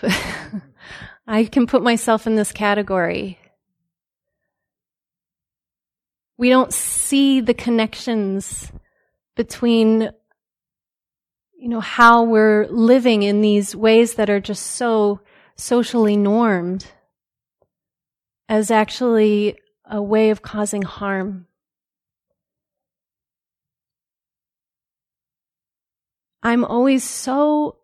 I 1.28 1.46
can 1.46 1.66
put 1.66 1.82
myself 1.82 2.28
in 2.28 2.36
this 2.36 2.52
category. 2.52 3.40
We 6.42 6.50
don't 6.50 6.74
see 6.74 7.40
the 7.40 7.54
connections 7.54 8.72
between, 9.36 10.10
you 11.54 11.70
know, 11.70 11.80
how 11.80 12.24
we're 12.24 12.66
living 12.66 13.22
in 13.22 13.42
these 13.42 13.76
ways 13.76 14.16
that 14.16 14.28
are 14.28 14.40
just 14.40 14.66
so 14.66 15.20
socially 15.56 16.18
normed 16.18 16.88
as 18.50 18.72
actually 18.72 19.60
a 19.86 20.02
way 20.02 20.32
of 20.32 20.42
causing 20.42 20.82
harm. 20.82 21.46
I'm 26.42 26.66
always 26.66 27.04
so 27.04 27.82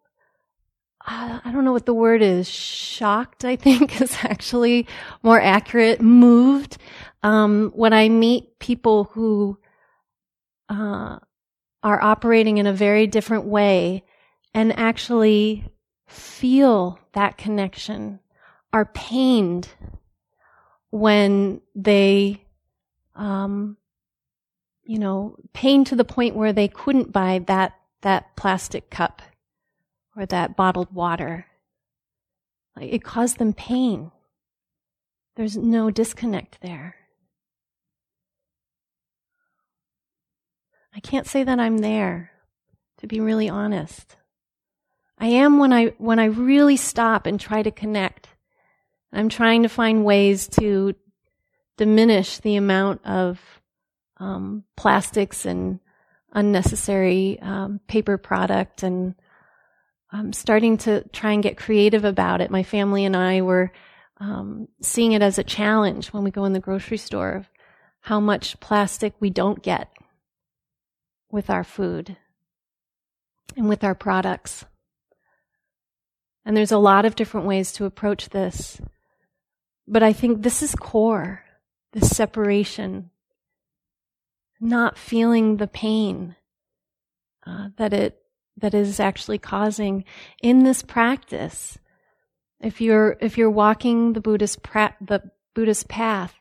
uh, 1.10 1.40
I 1.44 1.52
don't 1.54 1.64
know 1.64 1.72
what 1.72 1.86
the 1.86 1.94
word 1.94 2.22
is. 2.22 2.50
Shocked, 2.50 3.46
I 3.46 3.56
think, 3.56 4.02
is 4.02 4.18
actually 4.24 4.88
more 5.24 5.40
accurate. 5.40 6.02
Moved 6.02 6.78
um, 7.24 7.72
when 7.76 7.94
I 7.94 8.10
meet 8.10 8.60
people 8.60 9.06
who 9.06 9.58
uh, 10.70 11.20
are 11.84 12.02
operating 12.02 12.58
in 12.58 12.68
a 12.68 12.74
very 12.74 13.08
different 13.08 13.46
way 13.46 14.04
and 14.54 14.78
actually 14.78 15.66
feel 16.08 17.00
that 17.14 17.38
connection, 17.38 18.20
are 18.74 18.86
pained 18.86 19.70
when 20.90 21.62
they, 21.76 22.44
um, 23.16 23.78
you 24.84 25.00
know, 25.00 25.36
pained 25.54 25.88
to 25.88 25.96
the 25.96 26.06
point 26.06 26.36
where 26.36 26.54
they 26.54 26.68
couldn't 26.68 27.12
buy 27.12 27.40
that 27.48 27.74
that 28.02 28.36
plastic 28.36 28.90
cup 28.90 29.22
or 30.16 30.26
that 30.26 30.56
bottled 30.56 30.94
water. 30.94 31.46
It 32.80 33.04
caused 33.04 33.40
them 33.40 33.54
pain. 33.54 34.12
There's 35.36 35.58
no 35.58 35.90
disconnect 35.90 36.62
there. 36.62 36.96
I 40.98 41.00
can't 41.00 41.28
say 41.28 41.44
that 41.44 41.60
I'm 41.60 41.78
there, 41.78 42.32
to 42.98 43.08
be 43.08 43.20
really 43.20 43.48
honest. 43.48 44.16
I 45.20 45.28
am 45.28 45.60
when 45.60 45.72
I, 45.72 45.94
when 46.00 46.18
I 46.18 46.26
really 46.26 46.76
stop 46.76 47.28
and 47.28 47.40
try 47.40 47.62
to 47.62 47.70
connect. 47.70 48.30
I'm 49.14 49.30
trying 49.30 49.62
to 49.62 49.70
find 49.70 50.04
ways 50.04 50.48
to 50.60 50.96
diminish 51.78 52.40
the 52.40 52.56
amount 52.56 53.06
of 53.06 53.40
um, 54.20 54.64
plastics 54.76 55.46
and 55.46 55.80
unnecessary 56.34 57.38
um, 57.44 57.80
paper 57.88 58.18
product 58.18 58.82
and 58.82 59.14
I'm 60.12 60.34
starting 60.34 60.78
to 60.80 61.08
try 61.10 61.34
and 61.34 61.44
get 61.44 61.58
creative 61.58 62.06
about 62.06 62.42
it. 62.42 62.50
My 62.50 62.64
family 62.64 63.06
and 63.06 63.16
I 63.16 63.42
were 63.42 63.72
um, 64.20 64.68
seeing 64.82 65.12
it 65.12 65.22
as 65.22 65.38
a 65.38 65.44
challenge 65.44 66.08
when 66.08 66.24
we 66.24 66.32
go 66.32 66.46
in 66.46 66.54
the 66.54 66.60
grocery 66.60 66.98
store 66.98 67.34
of 67.34 67.50
how 68.00 68.20
much 68.20 68.60
plastic 68.60 69.14
we 69.20 69.30
don't 69.30 69.62
get 69.62 69.92
with 71.32 71.50
our 71.50 71.64
food 71.64 72.18
and 73.56 73.68
with 73.68 73.84
our 73.84 73.96
products. 73.96 74.66
And 76.46 76.56
there's 76.56 76.72
a 76.72 76.78
lot 76.78 77.06
of 77.06 77.16
different 77.16 77.48
ways 77.48 77.72
to 77.74 77.86
approach 77.86 78.30
this. 78.30 78.80
But 79.88 80.04
I 80.04 80.14
think 80.14 80.42
this 80.42 80.62
is 80.62 80.76
core, 80.76 81.44
this 81.94 82.16
separation, 82.16 83.10
not 84.60 84.98
feeling 84.98 85.58
the 85.58 85.68
pain 85.68 86.36
uh, 87.46 87.70
that 87.78 87.94
it 87.94 88.22
that 88.60 88.74
is 88.74 89.00
actually 89.00 89.38
causing 89.38 90.04
in 90.42 90.64
this 90.64 90.82
practice. 90.82 91.78
If 92.60 92.82
you're 92.82 93.18
if 93.22 93.38
you're 93.38 93.52
walking 93.52 94.14
the 94.14 94.22
Buddhist 94.22 94.64
pra- 94.64 94.96
the 95.00 95.32
Buddhist 95.54 95.88
path, 95.88 96.34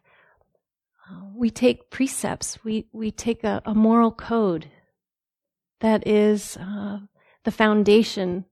we 1.34 1.50
take 1.50 1.90
precepts. 1.90 2.64
We 2.64 2.86
we 2.92 3.10
take 3.10 3.44
a, 3.44 3.62
a 3.64 3.74
moral 3.74 4.10
code 4.10 4.68
that 5.80 6.06
is 6.06 6.56
uh, 6.56 7.00
the 7.44 7.50
foundation 7.50 8.44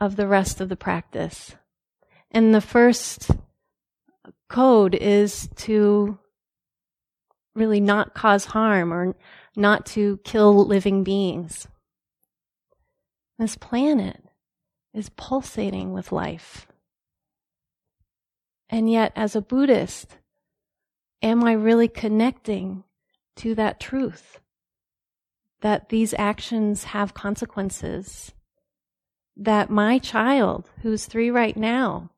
of 0.00 0.16
the 0.16 0.26
rest 0.26 0.60
of 0.60 0.68
the 0.68 0.76
practice. 0.76 1.54
And 2.30 2.54
the 2.54 2.60
first 2.60 3.30
code 4.48 4.94
is 4.94 5.48
to 5.56 6.18
really 7.54 7.80
not 7.80 8.14
cause 8.14 8.46
harm 8.46 8.92
or 8.92 9.14
not 9.54 9.86
to 9.86 10.18
kill 10.24 10.66
living 10.66 11.04
beings. 11.04 11.68
This 13.38 13.56
planet 13.56 14.22
is 14.94 15.10
pulsating 15.16 15.92
with 15.92 16.12
life. 16.12 16.66
And 18.68 18.90
yet, 18.90 19.12
as 19.14 19.36
a 19.36 19.42
Buddhist, 19.42 20.16
am 21.22 21.44
I 21.44 21.52
really 21.52 21.88
connecting 21.88 22.84
to 23.36 23.54
that 23.54 23.78
truth? 23.78 24.41
That 25.62 25.88
these 25.88 26.14
actions 26.18 26.84
have 26.84 27.14
consequences. 27.14 28.32
That 29.36 29.70
my 29.70 29.98
child, 29.98 30.70
who's 30.82 31.06
three 31.06 31.30
right 31.30 31.56
now, 31.56 32.10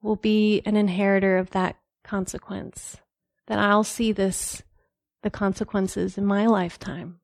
will 0.00 0.16
be 0.16 0.62
an 0.64 0.76
inheritor 0.76 1.38
of 1.38 1.50
that 1.50 1.76
consequence. 2.02 2.96
That 3.46 3.58
I'll 3.58 3.84
see 3.84 4.12
this, 4.12 4.62
the 5.22 5.30
consequences 5.30 6.16
in 6.16 6.24
my 6.24 6.46
lifetime. 6.46 7.20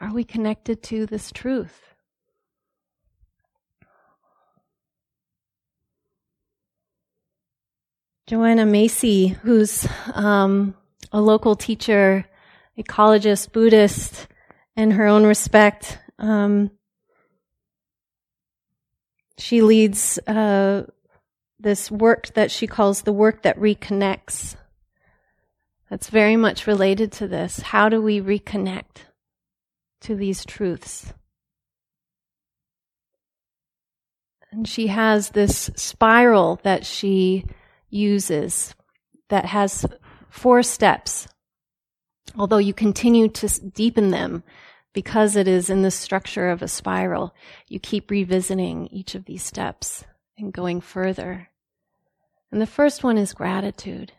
Are 0.00 0.12
we 0.12 0.24
connected 0.24 0.82
to 0.84 1.06
this 1.06 1.30
truth? 1.30 1.94
Joanna 8.26 8.64
Macy, 8.64 9.28
who's 9.28 9.86
um, 10.14 10.74
a 11.12 11.20
local 11.20 11.56
teacher, 11.56 12.24
ecologist, 12.82 13.52
Buddhist, 13.52 14.28
in 14.76 14.92
her 14.92 15.06
own 15.06 15.24
respect, 15.24 15.98
um, 16.18 16.70
she 19.38 19.62
leads 19.62 20.18
uh, 20.26 20.84
this 21.58 21.90
work 21.90 22.28
that 22.34 22.50
she 22.50 22.66
calls 22.66 23.02
the 23.02 23.12
work 23.12 23.42
that 23.42 23.58
reconnects. 23.58 24.56
That's 25.88 26.08
very 26.08 26.36
much 26.36 26.66
related 26.66 27.12
to 27.12 27.26
this. 27.26 27.60
How 27.60 27.88
do 27.88 28.00
we 28.00 28.20
reconnect 28.20 29.04
to 30.02 30.14
these 30.14 30.44
truths? 30.44 31.12
And 34.52 34.66
she 34.66 34.88
has 34.88 35.30
this 35.30 35.70
spiral 35.76 36.60
that 36.64 36.84
she 36.84 37.44
uses 37.88 38.74
that 39.28 39.46
has 39.46 39.86
four 40.28 40.62
steps, 40.62 41.28
although 42.36 42.58
you 42.58 42.74
continue 42.74 43.28
to 43.28 43.48
deepen 43.70 44.10
them 44.10 44.42
because 44.92 45.36
it 45.36 45.46
is 45.46 45.70
in 45.70 45.82
the 45.82 45.90
structure 45.90 46.50
of 46.50 46.62
a 46.62 46.68
spiral. 46.68 47.34
You 47.68 47.78
keep 47.78 48.10
revisiting 48.10 48.88
each 48.88 49.14
of 49.14 49.24
these 49.24 49.42
steps 49.42 50.04
and 50.36 50.52
going 50.52 50.80
further. 50.80 51.48
And 52.50 52.60
the 52.60 52.66
first 52.66 53.04
one 53.04 53.16
is 53.16 53.32
gratitude. 53.32 54.12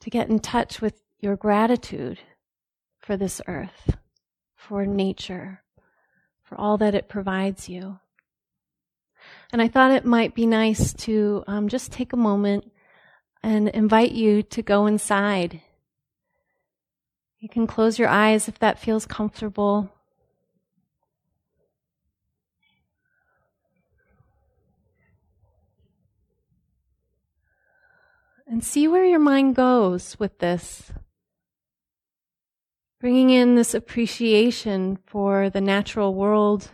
To 0.00 0.10
get 0.10 0.28
in 0.28 0.40
touch 0.40 0.80
with 0.80 1.00
your 1.20 1.36
gratitude 1.36 2.18
for 2.98 3.16
this 3.16 3.40
earth, 3.46 3.96
for 4.54 4.84
nature, 4.84 5.62
for 6.42 6.60
all 6.60 6.76
that 6.78 6.94
it 6.94 7.08
provides 7.08 7.68
you. 7.68 7.98
And 9.52 9.62
I 9.62 9.68
thought 9.68 9.92
it 9.92 10.04
might 10.04 10.34
be 10.34 10.46
nice 10.46 10.92
to 10.94 11.44
um, 11.46 11.68
just 11.68 11.92
take 11.92 12.12
a 12.12 12.16
moment 12.16 12.70
and 13.42 13.68
invite 13.68 14.12
you 14.12 14.42
to 14.42 14.62
go 14.62 14.86
inside. 14.86 15.62
You 17.42 17.48
can 17.48 17.66
close 17.66 17.98
your 17.98 18.08
eyes 18.08 18.46
if 18.46 18.60
that 18.60 18.78
feels 18.78 19.04
comfortable. 19.04 19.92
And 28.46 28.62
see 28.62 28.86
where 28.86 29.04
your 29.04 29.18
mind 29.18 29.56
goes 29.56 30.16
with 30.20 30.38
this. 30.38 30.92
Bringing 33.00 33.30
in 33.30 33.56
this 33.56 33.74
appreciation 33.74 35.00
for 35.04 35.50
the 35.50 35.60
natural 35.60 36.14
world 36.14 36.70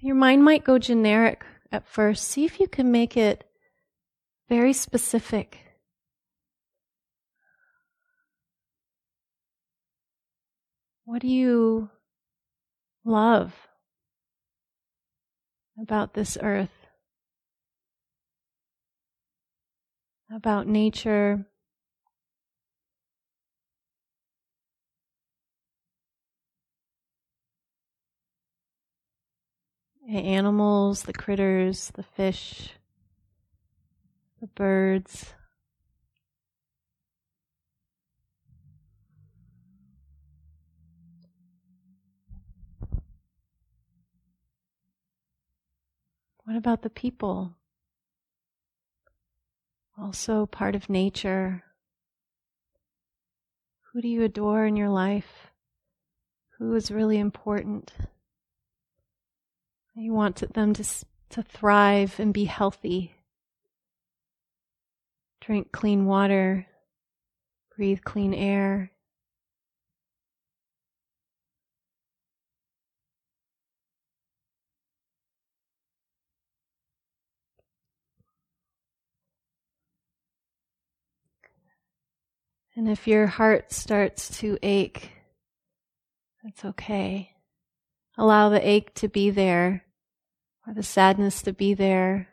Your 0.00 0.14
mind 0.14 0.44
might 0.44 0.62
go 0.62 0.78
generic 0.78 1.44
at 1.72 1.84
first. 1.84 2.22
See 2.28 2.44
if 2.44 2.60
you 2.60 2.68
can 2.68 2.92
make 2.92 3.16
it 3.16 3.47
very 4.48 4.72
specific. 4.72 5.58
What 11.04 11.22
do 11.22 11.28
you 11.28 11.90
love 13.04 13.54
about 15.80 16.14
this 16.14 16.36
earth? 16.40 16.70
About 20.30 20.66
nature? 20.66 21.46
the 30.08 30.16
animals, 30.16 31.02
the 31.02 31.12
critters, 31.12 31.90
the 31.94 32.02
fish, 32.02 32.70
the 34.40 34.46
birds. 34.46 35.34
What 46.44 46.56
about 46.56 46.82
the 46.82 46.90
people? 46.90 47.54
Also 50.00 50.46
part 50.46 50.74
of 50.74 50.88
nature. 50.88 51.62
Who 53.92 54.00
do 54.00 54.08
you 54.08 54.22
adore 54.22 54.64
in 54.64 54.76
your 54.76 54.88
life? 54.88 55.48
Who 56.58 56.74
is 56.74 56.90
really 56.90 57.18
important? 57.18 57.92
You 59.94 60.14
want 60.14 60.54
them 60.54 60.72
to, 60.74 60.84
to 61.30 61.42
thrive 61.42 62.20
and 62.20 62.32
be 62.32 62.44
healthy. 62.44 63.17
Drink 65.48 65.72
clean 65.72 66.04
water, 66.04 66.66
breathe 67.74 68.00
clean 68.04 68.34
air. 68.34 68.92
And 82.76 82.86
if 82.86 83.08
your 83.08 83.26
heart 83.26 83.72
starts 83.72 84.28
to 84.40 84.58
ache, 84.62 85.10
that's 86.44 86.62
okay. 86.62 87.30
Allow 88.18 88.50
the 88.50 88.68
ache 88.68 88.92
to 88.96 89.08
be 89.08 89.30
there 89.30 89.86
or 90.66 90.74
the 90.74 90.82
sadness 90.82 91.40
to 91.40 91.54
be 91.54 91.72
there. 91.72 92.28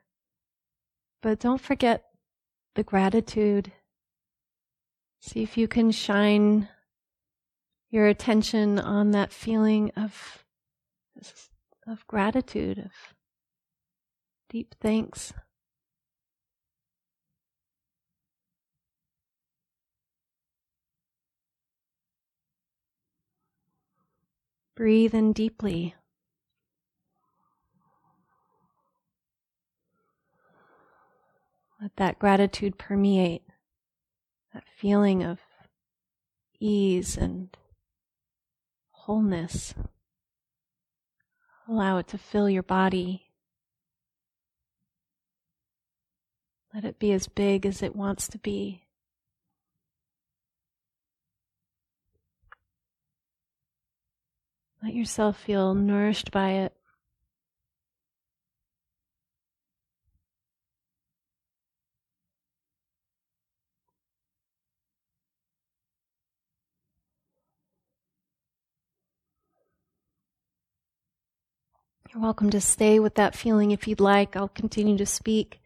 But 1.21 1.39
don't 1.39 1.61
forget 1.61 2.03
the 2.75 2.83
gratitude. 2.83 3.71
See 5.19 5.41
if 5.41 5.57
you 5.57 5.67
can 5.67 5.91
shine 5.91 6.69
your 7.89 8.07
attention 8.07 8.77
on 8.77 9.11
that 9.11 9.31
feeling 9.31 9.91
of, 9.95 10.43
of 11.87 12.05
gratitude, 12.07 12.77
of 12.77 12.91
deep 14.49 14.75
thanks. 14.81 15.33
Breathe 24.75 25.15
in 25.15 25.31
deeply. 25.31 25.95
Let 31.85 31.97
that 31.97 32.17
gratitude 32.17 32.79
permeate, 32.79 33.43
that 34.55 34.63
feeling 34.75 35.21
of 35.21 35.39
ease 36.59 37.15
and 37.15 37.55
wholeness. 38.89 39.75
Allow 41.69 41.99
it 41.99 42.07
to 42.07 42.17
fill 42.17 42.49
your 42.49 42.63
body. 42.63 43.29
Let 46.73 46.85
it 46.85 46.97
be 46.97 47.11
as 47.11 47.27
big 47.27 47.67
as 47.67 47.83
it 47.83 47.95
wants 47.95 48.27
to 48.29 48.39
be. 48.39 48.87
Let 54.81 54.95
yourself 54.95 55.39
feel 55.39 55.75
nourished 55.75 56.31
by 56.31 56.53
it. 56.53 56.73
You're 72.13 72.21
welcome 72.21 72.49
to 72.51 72.61
stay 72.61 72.99
with 72.99 73.15
that 73.15 73.35
feeling 73.35 73.71
if 73.71 73.87
you'd 73.87 73.99
like. 73.99 74.35
I'll 74.35 74.47
continue 74.47 74.97
to 74.97 75.05
speak. 75.05 75.59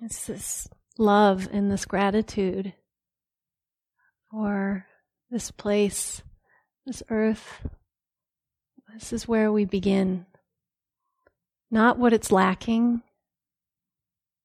It's 0.00 0.26
this 0.26 0.68
love 0.98 1.48
and 1.50 1.70
this 1.70 1.86
gratitude 1.86 2.74
for 4.30 4.86
this 5.30 5.50
place, 5.50 6.22
this 6.84 7.02
earth. 7.08 7.66
This 8.92 9.12
is 9.12 9.26
where 9.26 9.50
we 9.50 9.64
begin. 9.64 10.26
Not 11.70 11.98
what 11.98 12.12
it's 12.12 12.30
lacking, 12.30 13.02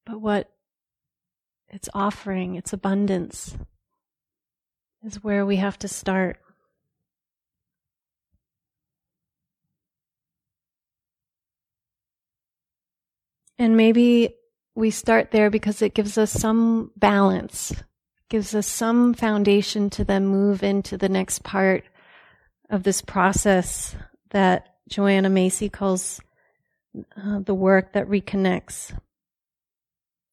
but 0.06 0.22
what 0.22 0.50
its 1.70 1.90
offering, 1.94 2.56
its 2.56 2.74
abundance, 2.74 3.58
is 5.04 5.24
where 5.24 5.46
we 5.46 5.58
have 5.58 5.78
to 5.80 5.88
start. 5.88 6.40
And 13.58 13.76
maybe 13.76 14.36
we 14.76 14.90
start 14.90 15.32
there 15.32 15.50
because 15.50 15.82
it 15.82 15.94
gives 15.94 16.18
us 16.18 16.32
some 16.32 16.92
balance, 16.96 17.74
gives 18.30 18.56
us 18.56 18.66
some 18.66 19.14
foundation 19.14 19.90
to 19.92 20.06
then 20.06 20.26
move 20.26 20.64
into 20.64 20.98
the 20.98 21.10
next 21.10 21.44
part 21.44 21.84
of 22.70 22.84
this 22.84 23.02
process 23.02 23.96
that 24.30 24.76
Joanna 24.88 25.30
Macy 25.30 25.70
calls 25.70 26.22
uh, 27.18 27.40
the 27.40 27.54
work 27.54 27.94
that 27.94 28.08
reconnects. 28.08 28.94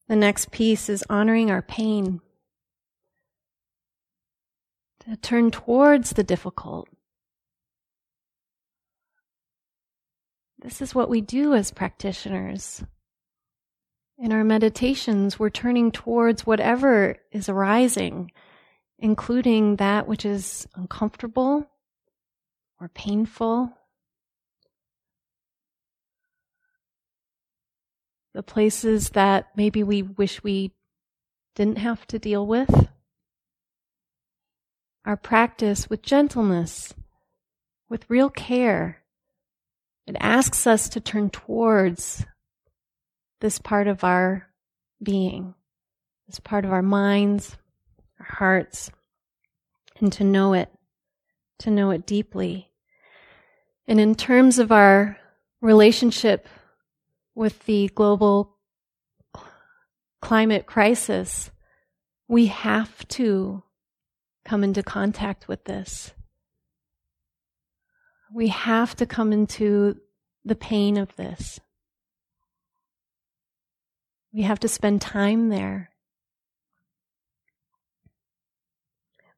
The 0.07 0.15
next 0.15 0.51
piece 0.51 0.89
is 0.89 1.03
honoring 1.09 1.51
our 1.51 1.61
pain. 1.61 2.21
To 5.01 5.17
turn 5.17 5.51
towards 5.51 6.11
the 6.11 6.23
difficult. 6.23 6.87
This 10.59 10.81
is 10.81 10.95
what 10.95 11.09
we 11.09 11.21
do 11.21 11.53
as 11.53 11.71
practitioners. 11.71 12.83
In 14.17 14.31
our 14.31 14.43
meditations, 14.43 15.37
we're 15.37 15.49
turning 15.49 15.91
towards 15.91 16.45
whatever 16.45 17.17
is 17.31 17.47
arising, 17.47 18.31
including 18.97 19.75
that 19.75 20.07
which 20.07 20.25
is 20.25 20.67
uncomfortable 20.75 21.69
or 22.79 22.89
painful 22.89 23.76
the 28.37 28.43
places 28.43 29.09
that 29.09 29.47
maybe 29.55 29.81
we 29.81 30.03
wish 30.03 30.43
we 30.43 30.71
didn't 31.55 31.79
have 31.79 32.05
to 32.05 32.19
deal 32.19 32.45
with. 32.45 32.87
Our 35.05 35.17
practice 35.17 35.89
with 35.89 36.03
gentleness, 36.03 36.93
with 37.89 38.07
real 38.07 38.29
care, 38.29 39.01
it 40.05 40.15
asks 40.19 40.67
us 40.67 40.87
to 40.89 41.01
turn 41.01 41.31
towards 41.31 42.27
this 43.41 43.57
part 43.57 43.87
of 43.87 44.03
our 44.03 44.47
being, 45.01 45.55
this 46.27 46.39
part 46.39 46.63
of 46.63 46.71
our 46.71 46.83
minds, 46.83 47.57
our 48.19 48.35
hearts, 48.37 48.91
and 49.99 50.13
to 50.13 50.23
know 50.23 50.53
it, 50.53 50.71
to 51.57 51.71
know 51.71 51.89
it 51.89 52.05
deeply. 52.05 52.69
And 53.87 53.99
in 53.99 54.13
terms 54.13 54.59
of 54.59 54.71
our 54.71 55.17
relationship 55.59 56.47
with 57.37 57.65
the 57.65 57.87
global 57.93 58.57
climate 60.23 60.65
crisis, 60.65 61.51
we 62.27 62.47
have 62.47 63.07
to 63.07 63.61
come 64.43 64.63
into 64.63 64.81
contact 64.81 65.47
with 65.47 65.63
this. 65.65 66.13
We 68.33 68.47
have 68.47 68.95
to 68.95 69.05
come 69.05 69.31
into 69.31 69.99
the 70.43 70.55
pain 70.55 70.97
of 70.97 71.15
this. 71.15 71.59
We 74.33 74.41
have 74.41 74.59
to 74.61 74.67
spend 74.67 75.01
time 75.01 75.49
there. 75.49 75.91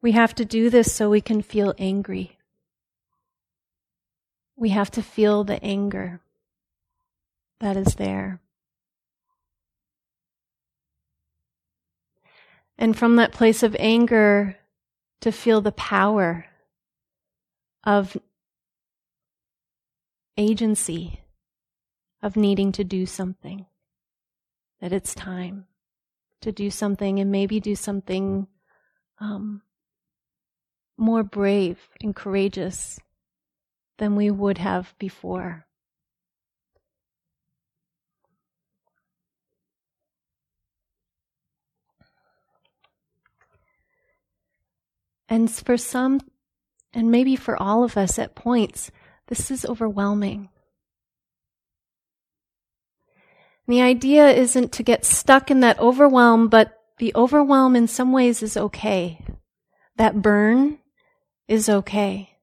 We 0.01 0.13
have 0.13 0.33
to 0.35 0.45
do 0.45 0.69
this 0.69 0.93
so 0.93 1.09
we 1.09 1.19
can 1.19 1.41
feel 1.41 1.73
angry. 1.77 2.37
We 4.55 4.69
have 4.69 4.89
to 4.91 5.03
feel 5.03 5.43
the 5.43 5.61
anger 5.61 6.21
that 7.59 7.77
is 7.77 7.95
there. 7.95 8.41
And 12.77 12.97
from 12.97 13.17
that 13.17 13.33
place 13.33 13.61
of 13.61 13.75
anger, 13.77 14.57
to 15.21 15.31
feel 15.31 15.59
the 15.61 15.71
power 15.73 16.45
of 17.83 18.17
agency, 20.37 21.21
of 22.21 22.37
needing 22.37 22.71
to 22.71 22.83
do 22.83 23.05
something, 23.05 23.65
that 24.79 24.93
it's 24.93 25.13
time 25.13 25.65
to 26.41 26.51
do 26.51 26.71
something 26.71 27.19
and 27.19 27.31
maybe 27.31 27.59
do 27.59 27.75
something 27.75 28.47
um, 29.19 29.61
more 30.97 31.23
brave 31.23 31.89
and 32.01 32.15
courageous 32.15 32.99
than 33.97 34.15
we 34.15 34.31
would 34.31 34.57
have 34.57 34.95
before. 34.97 35.65
And 45.29 45.49
for 45.49 45.77
some, 45.77 46.21
and 46.91 47.11
maybe 47.11 47.35
for 47.35 47.61
all 47.61 47.83
of 47.83 47.95
us 47.95 48.17
at 48.17 48.35
points, 48.35 48.91
this 49.27 49.51
is 49.51 49.63
overwhelming. 49.65 50.49
the 53.69 53.81
idea 53.83 54.27
isn't 54.31 54.71
to 54.73 54.83
get 54.83 55.05
stuck 55.05 55.51
in 55.51 55.59
that 55.59 55.79
overwhelm, 55.79 56.47
but 56.47 56.73
the 56.97 57.13
overwhelm 57.15 57.75
in 57.75 57.87
some 57.87 58.11
ways 58.11 58.41
is 58.41 58.57
okay. 58.57 59.23
That 59.95 60.23
burn 60.23 60.79
is 61.47 61.69
okay. 61.69 62.39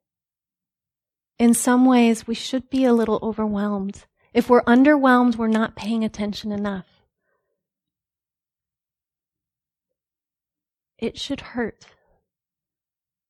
In 1.37 1.53
some 1.53 1.85
ways, 1.85 2.29
we 2.29 2.37
should 2.37 2.71
be 2.71 2.85
a 2.85 2.93
little 2.93 3.19
overwhelmed. 3.23 4.05
If 4.33 4.49
we're 4.49 4.63
underwhelmed, 4.63 5.35
we're 5.35 5.49
not 5.49 5.75
paying 5.75 6.05
attention 6.05 6.53
enough. 6.53 6.87
It 10.97 11.19
should 11.19 11.41
hurt. 11.41 11.87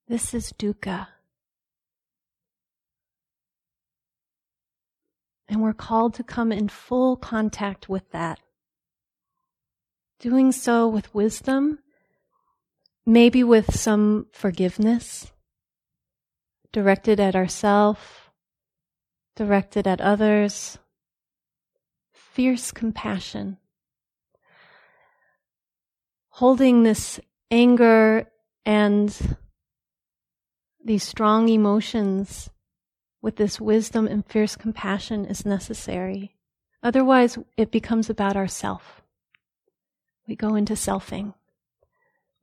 This 0.08 0.32
is 0.34 0.52
dukkha. 0.52 1.08
And 5.48 5.62
we're 5.62 5.72
called 5.72 6.14
to 6.14 6.22
come 6.22 6.52
in 6.52 6.68
full 6.68 7.16
contact 7.16 7.88
with 7.88 8.10
that. 8.12 8.38
Doing 10.20 10.52
so 10.52 10.88
with 10.88 11.14
wisdom, 11.14 11.80
maybe 13.04 13.42
with 13.42 13.74
some 13.74 14.26
forgiveness, 14.32 15.32
directed 16.72 17.18
at 17.20 17.34
ourselves, 17.34 18.00
directed 19.34 19.86
at 19.86 20.00
others, 20.00 20.78
fierce 22.12 22.70
compassion. 22.70 23.58
Holding 26.28 26.82
this 26.82 27.18
anger 27.50 28.30
and 28.64 29.36
these 30.86 31.02
strong 31.02 31.48
emotions 31.48 32.48
with 33.20 33.36
this 33.36 33.60
wisdom 33.60 34.06
and 34.06 34.24
fierce 34.24 34.54
compassion 34.54 35.24
is 35.24 35.44
necessary. 35.44 36.36
Otherwise, 36.82 37.36
it 37.56 37.72
becomes 37.72 38.08
about 38.08 38.36
ourself. 38.36 39.02
We 40.28 40.36
go 40.36 40.54
into 40.54 40.74
selfing. 40.74 41.34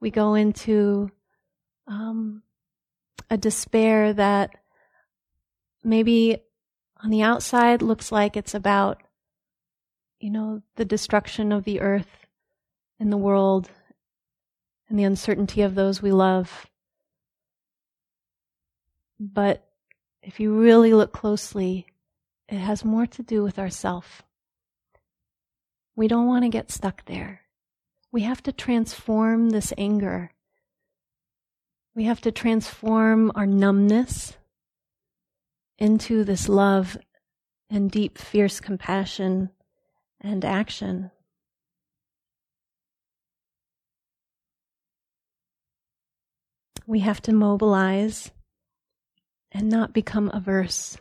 We 0.01 0.11
go 0.11 0.33
into 0.33 1.09
um, 1.87 2.43
a 3.29 3.37
despair 3.37 4.11
that 4.11 4.51
maybe 5.81 6.39
on 7.01 7.11
the 7.11 7.21
outside 7.21 7.81
looks 7.81 8.11
like 8.11 8.35
it's 8.35 8.53
about, 8.53 9.01
you 10.19 10.29
know, 10.29 10.61
the 10.75 10.85
destruction 10.85 11.53
of 11.53 11.63
the 11.63 11.79
earth 11.79 12.27
and 12.99 13.11
the 13.11 13.17
world 13.17 13.69
and 14.89 14.99
the 14.99 15.03
uncertainty 15.03 15.61
of 15.61 15.75
those 15.75 16.01
we 16.01 16.11
love. 16.11 16.67
But 19.19 19.67
if 20.21 20.39
you 20.39 20.53
really 20.53 20.93
look 20.93 21.11
closely, 21.11 21.85
it 22.47 22.57
has 22.57 22.85
more 22.85 23.05
to 23.07 23.23
do 23.23 23.43
with 23.43 23.59
ourself. 23.59 24.23
We 25.95 26.07
don't 26.07 26.27
want 26.27 26.43
to 26.43 26.49
get 26.49 26.71
stuck 26.71 27.05
there. 27.05 27.41
We 28.11 28.21
have 28.21 28.41
to 28.43 28.51
transform 28.51 29.49
this 29.49 29.73
anger. 29.77 30.31
We 31.95 32.05
have 32.05 32.21
to 32.21 32.31
transform 32.31 33.31
our 33.35 33.45
numbness 33.45 34.37
into 35.77 36.23
this 36.23 36.49
love 36.49 36.97
and 37.69 37.89
deep, 37.89 38.17
fierce 38.17 38.59
compassion 38.59 39.49
and 40.21 40.45
action. 40.45 41.11
We 46.85 46.99
have 46.99 47.21
to 47.23 47.33
mobilize 47.33 48.31
and 49.53 49.69
not 49.69 49.93
become 49.93 50.31
averse. 50.33 50.97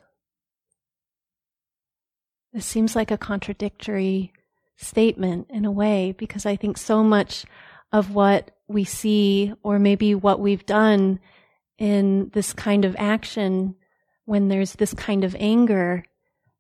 This 2.53 2.67
seems 2.67 2.95
like 2.95 3.11
a 3.11 3.19
contradictory 3.19 4.33
statement 4.77 5.47
in 5.51 5.65
a 5.65 5.71
way 5.71 6.15
because 6.19 6.45
I 6.45 6.57
think 6.57 6.77
so 6.77 7.03
much 7.03 7.47
of 7.93 8.15
what 8.15 8.51
we 8.69 8.85
see 8.85 9.53
or 9.63 9.79
maybe 9.79 10.15
what 10.15 10.41
we've 10.41 10.67
done 10.67 11.21
in 11.79 12.31
this 12.33 12.53
kind 12.53 12.85
of 12.85 12.97
action 12.99 13.75
when 14.25 14.49
there's 14.49 14.75
this 14.75 14.95
kind 14.95 15.25
of 15.25 15.35
anger, 15.39 16.05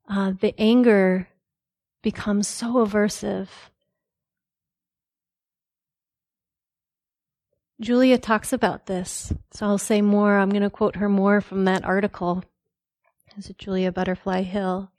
uh, 0.09 0.33
the 0.41 0.55
anger 0.59 1.29
becomes 2.03 2.49
so 2.49 2.75
aversive. 2.75 3.49
Julia 7.83 8.17
talks 8.17 8.53
about 8.53 8.87
this, 8.87 9.33
so 9.51 9.67
I'll 9.67 9.79
say 9.79 10.03
more. 10.03 10.39
I'm 10.39 10.51
going 10.51 10.63
to 10.63 10.71
quote 10.71 10.97
her 10.97 11.09
more 11.09 11.41
from 11.41 11.65
that 11.65 11.85
article. 11.85 12.45
Is 13.37 13.51
it 13.51 13.59
Julia 13.59 13.91
Butterfly 13.91 14.43
Hill? 14.43 14.91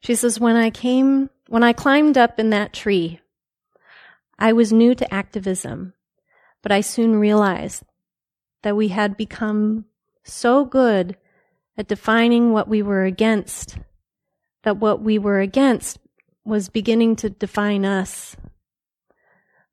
She 0.00 0.14
says, 0.14 0.38
When 0.38 0.56
I 0.56 0.70
came, 0.70 1.30
when 1.48 1.62
I 1.62 1.72
climbed 1.72 2.18
up 2.18 2.38
in 2.38 2.50
that 2.50 2.72
tree, 2.72 3.20
I 4.38 4.52
was 4.52 4.72
new 4.72 4.94
to 4.94 5.14
activism, 5.14 5.94
but 6.62 6.72
I 6.72 6.82
soon 6.82 7.16
realized 7.16 7.84
that 8.62 8.76
we 8.76 8.88
had 8.88 9.16
become 9.16 9.86
so 10.24 10.64
good 10.64 11.16
at 11.76 11.88
defining 11.88 12.52
what 12.52 12.68
we 12.68 12.82
were 12.82 13.04
against 13.04 13.78
that 14.64 14.78
what 14.78 15.00
we 15.00 15.18
were 15.18 15.40
against 15.40 15.98
was 16.44 16.68
beginning 16.68 17.16
to 17.16 17.30
define 17.30 17.84
us. 17.84 18.36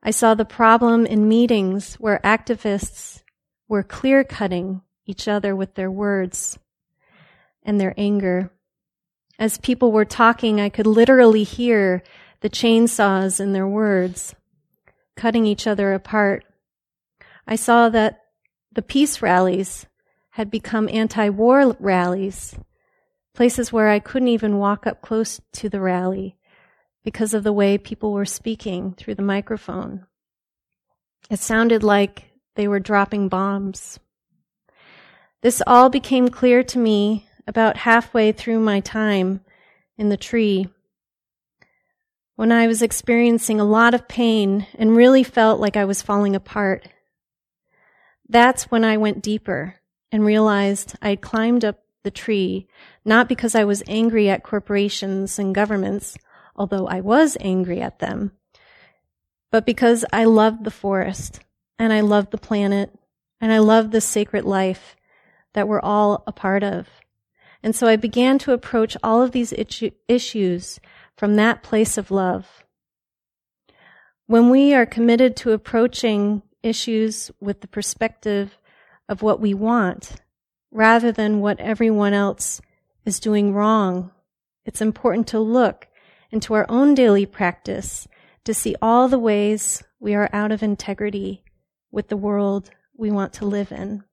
I 0.04 0.12
saw 0.12 0.34
the 0.34 0.46
problem 0.46 1.06
in 1.06 1.28
meetings 1.28 1.96
where 1.96 2.20
activists 2.24 3.22
were 3.68 3.84
clear 3.84 4.24
cutting 4.24 4.82
each 5.06 5.28
other 5.28 5.56
with 5.56 5.76
their 5.76 5.92
words 5.92 6.58
and 7.64 7.80
their 7.80 7.94
anger. 7.98 8.52
As 9.38 9.60
people 9.60 9.92
were 9.92 10.06
talking, 10.06 10.60
I 10.60 10.70
could 10.70 10.88
literally 10.88 11.44
hear 11.44 12.02
the 12.40 12.50
chainsaws 12.50 13.40
in 13.40 13.54
their 13.54 13.68
words, 13.68 14.34
cutting 15.16 15.46
each 15.46 15.68
other 15.68 15.94
apart. 15.94 16.46
I 17.48 17.56
saw 17.56 17.90
that 17.90 18.22
the 18.72 18.82
peace 18.82 19.22
rallies 19.22 19.86
had 20.32 20.50
become 20.50 20.90
anti-war 20.92 21.76
rallies, 21.80 22.56
places 23.36 23.72
where 23.72 23.90
I 23.90 24.00
couldn't 24.00 24.30
even 24.30 24.58
walk 24.58 24.88
up 24.88 25.02
close 25.02 25.40
to 25.54 25.70
the 25.70 25.82
rally 25.82 26.38
because 27.04 27.34
of 27.34 27.44
the 27.44 27.54
way 27.54 27.78
people 27.78 28.14
were 28.14 28.26
speaking 28.26 28.94
through 28.94 29.16
the 29.16 29.22
microphone. 29.22 30.06
It 31.30 31.40
sounded 31.40 31.84
like 31.84 32.32
they 32.56 32.68
were 32.68 32.80
dropping 32.80 33.30
bombs. 33.30 34.00
This 35.42 35.62
all 35.66 35.90
became 35.90 36.30
clear 36.30 36.64
to 36.64 36.78
me 36.78 37.28
about 37.48 37.78
halfway 37.78 38.32
through 38.32 38.60
my 38.60 38.80
time 38.80 39.42
in 39.98 40.10
the 40.10 40.18
tree. 40.18 40.68
When 42.36 42.52
I 42.52 42.68
was 42.68 42.82
experiencing 42.82 43.60
a 43.60 43.66
lot 43.66 43.94
of 43.94 44.08
pain 44.08 44.68
and 44.76 44.96
really 44.96 45.24
felt 45.24 45.60
like 45.60 45.78
I 45.78 45.86
was 45.86 46.02
falling 46.02 46.36
apart. 46.36 46.88
That's 48.28 48.72
when 48.72 48.84
I 48.84 48.98
went 48.98 49.22
deeper 49.22 49.76
and 50.12 50.26
realized 50.26 50.96
I'd 51.02 51.22
climbed 51.22 51.66
up 51.66 51.80
the 52.04 52.12
tree 52.12 52.68
not 53.06 53.28
because 53.28 53.56
I 53.56 53.64
was 53.64 53.84
angry 53.88 54.30
at 54.30 54.44
corporations 54.44 55.40
and 55.40 55.56
governments, 55.56 56.18
although 56.62 56.86
I 56.86 57.02
was 57.02 57.38
angry 57.39 57.82
at 57.82 57.97
them, 57.97 58.34
but 59.52 59.65
because 59.65 60.06
I 60.13 60.26
loved 60.26 60.63
the 60.63 60.69
forest 60.69 61.39
and 61.80 61.91
I 61.91 62.02
loved 62.02 62.30
the 62.30 62.38
planet 62.38 62.93
and 63.41 63.52
I 63.52 63.58
loved 63.58 63.91
the 63.91 64.00
sacred 64.00 64.45
life 64.45 64.95
that 65.56 65.67
we're 65.67 65.82
all 65.82 66.24
a 66.28 66.32
part 66.32 66.62
of. 66.62 66.88
And 67.63 67.76
so 67.76 67.88
I 67.88 67.95
began 67.95 68.38
to 68.39 68.54
approach 68.54 68.95
all 69.02 69.24
of 69.24 69.32
these 69.32 69.56
issues 70.08 70.80
from 71.17 71.36
that 71.36 71.63
place 71.63 71.97
of 71.97 72.12
love. 72.12 72.63
When 74.28 74.52
we 74.52 74.76
are 74.76 74.86
committed 74.86 75.36
to 75.38 75.54
approaching 75.54 76.43
issues 76.62 77.32
with 77.39 77.62
the 77.62 77.67
perspective 77.67 78.56
of 79.10 79.24
what 79.24 79.41
we 79.41 79.56
want 79.56 80.21
rather 80.69 81.12
than 81.12 81.39
what 81.39 81.60
everyone 81.60 82.13
else 82.13 82.62
is 83.04 83.19
doing 83.19 83.52
wrong. 83.52 84.12
It's 84.63 84.80
important 84.80 85.26
to 85.30 85.39
look 85.39 85.88
into 86.32 86.54
our 86.54 86.65
own 86.70 86.96
daily 86.96 87.26
practice 87.26 88.08
to 88.44 88.54
see 88.54 88.76
all 88.82 89.08
the 89.08 89.20
ways 89.20 89.84
we 90.00 90.15
are 90.15 90.30
out 90.34 90.52
of 90.52 90.63
integrity 90.63 91.44
with 91.91 92.08
the 92.08 92.17
world 92.17 92.72
we 92.96 93.12
want 93.12 93.34
to 93.34 93.46
live 93.46 93.72
in. 93.72 94.04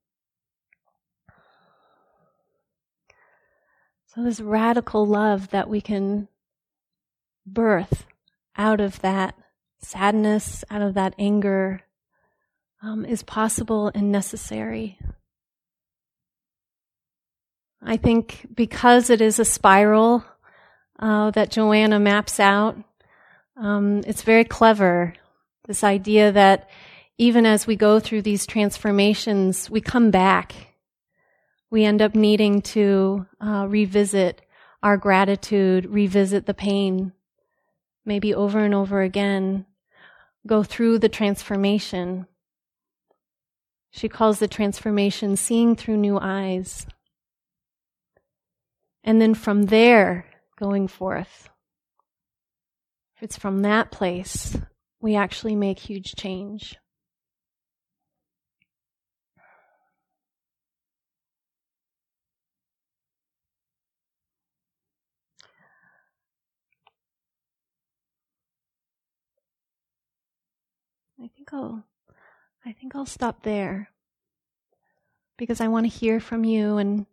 So, 4.07 4.23
this 4.23 4.41
radical 4.41 5.05
love 5.05 5.49
that 5.51 5.69
we 5.69 5.81
can 5.81 6.27
birth 7.45 8.05
out 8.57 8.81
of 8.81 8.99
that 9.01 9.35
sadness, 9.81 10.63
out 10.69 10.81
of 10.81 10.93
that 10.95 11.13
anger, 11.17 11.83
um, 12.81 13.05
is 13.05 13.23
possible 13.23 13.91
and 13.93 14.11
necessary. 14.11 14.99
I 17.81 17.97
think 17.97 18.47
because 18.53 19.09
it 19.09 19.21
is 19.21 19.39
a 19.39 19.45
spiral 19.45 20.25
uh, 20.99 21.31
that 21.31 21.49
Joanna 21.49 21.99
maps 21.99 22.39
out, 22.39 22.77
um, 23.57 24.01
it's 24.05 24.21
very 24.21 24.43
clever. 24.43 25.13
This 25.65 25.83
idea 25.83 26.31
that 26.31 26.69
even 27.17 27.45
as 27.45 27.67
we 27.67 27.75
go 27.75 27.99
through 27.99 28.21
these 28.21 28.45
transformations, 28.45 29.69
we 29.69 29.81
come 29.81 30.11
back. 30.11 30.53
We 31.69 31.83
end 31.83 32.01
up 32.01 32.15
needing 32.15 32.61
to 32.73 33.27
uh, 33.39 33.67
revisit 33.69 34.41
our 34.81 34.97
gratitude, 34.97 35.85
revisit 35.85 36.45
the 36.45 36.53
pain, 36.53 37.11
maybe 38.05 38.33
over 38.33 38.59
and 38.59 38.73
over 38.73 39.01
again, 39.01 39.65
go 40.47 40.63
through 40.63 40.99
the 40.99 41.09
transformation. 41.09 42.25
She 43.91 44.07
calls 44.07 44.39
the 44.39 44.47
transformation 44.47 45.35
seeing 45.35 45.75
through 45.75 45.97
new 45.97 46.17
eyes. 46.19 46.87
And 49.03 49.21
then 49.21 49.33
from 49.33 49.63
there, 49.63 50.25
going 50.59 50.87
forth. 50.87 51.49
It's 53.21 53.37
from 53.37 53.61
that 53.61 53.91
place, 53.91 54.57
we 55.01 55.15
actually 55.15 55.55
make 55.55 55.79
huge 55.79 56.15
change. 56.15 56.75
I 71.21 71.27
think 71.35 71.53
I'll 71.53 71.83
I 72.65 72.73
think 72.73 72.95
I'll 72.95 73.05
stop 73.05 73.43
there 73.43 73.89
because 75.37 75.59
I 75.61 75.67
want 75.67 75.85
to 75.85 75.97
hear 75.97 76.19
from 76.19 76.43
you 76.43 76.77
and 76.77 77.05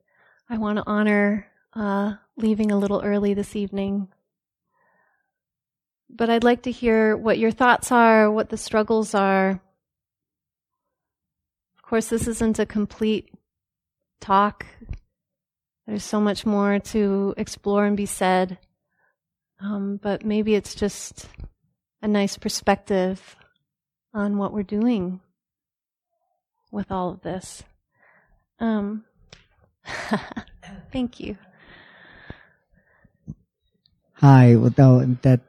I 0.49 0.59
want 0.59 0.79
to 0.79 0.85
honor 0.87 1.47
uh, 1.73 2.15
leaving 2.37 2.71
a 2.71 2.79
little 2.79 3.03
early 3.03 3.35
this 3.35 3.57
evening. 3.57 4.09
But 6.09 6.31
I'd 6.31 6.45
like 6.45 6.63
to 6.63 6.71
hear 6.71 7.17
what 7.17 7.39
your 7.39 7.51
thoughts 7.51 7.91
are, 7.91 8.31
what 8.31 8.49
the 8.49 8.57
struggles 8.57 9.15
are. 9.15 9.61
Of 11.77 11.83
course, 11.83 12.09
this 12.09 12.27
isn't 12.27 12.59
a 12.59 12.67
complete 12.67 13.31
talk. 14.21 14.67
There's 15.87 16.05
so 16.05 16.21
much 16.21 16.45
more 16.45 16.79
to 16.79 17.35
explore 17.37 17.85
and 17.85 17.97
be 17.97 18.07
said. 18.07 18.59
Um, 19.61 19.99
but 20.03 20.25
maybe 20.25 20.55
it's 20.55 20.75
just 20.75 21.29
a 22.03 22.09
nice 22.09 22.37
perspective 22.37 23.37
on 24.13 24.37
what 24.37 24.53
we're 24.53 24.63
doing 24.63 25.21
with 26.71 26.91
all 26.91 27.11
of 27.11 27.23
this. 27.23 27.63
Um, 28.59 29.05
thank 30.93 31.21
you. 31.21 31.37
Hi. 34.21 34.57
Well, 34.57 34.71
that 35.23 35.41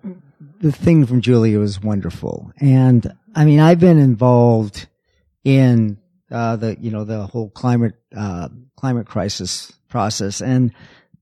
the 0.59 0.71
thing 0.73 1.05
from 1.05 1.21
Julia 1.21 1.57
was 1.57 1.81
wonderful, 1.81 2.51
and 2.59 3.15
I 3.33 3.45
mean, 3.45 3.61
I've 3.61 3.79
been 3.79 3.97
involved 3.97 4.87
in 5.45 5.97
uh, 6.29 6.57
the 6.57 6.77
you 6.79 6.91
know 6.91 7.05
the 7.05 7.25
whole 7.27 7.49
climate 7.49 7.95
uh, 8.15 8.49
climate 8.75 9.07
crisis 9.07 9.71
process, 9.87 10.41
and 10.41 10.73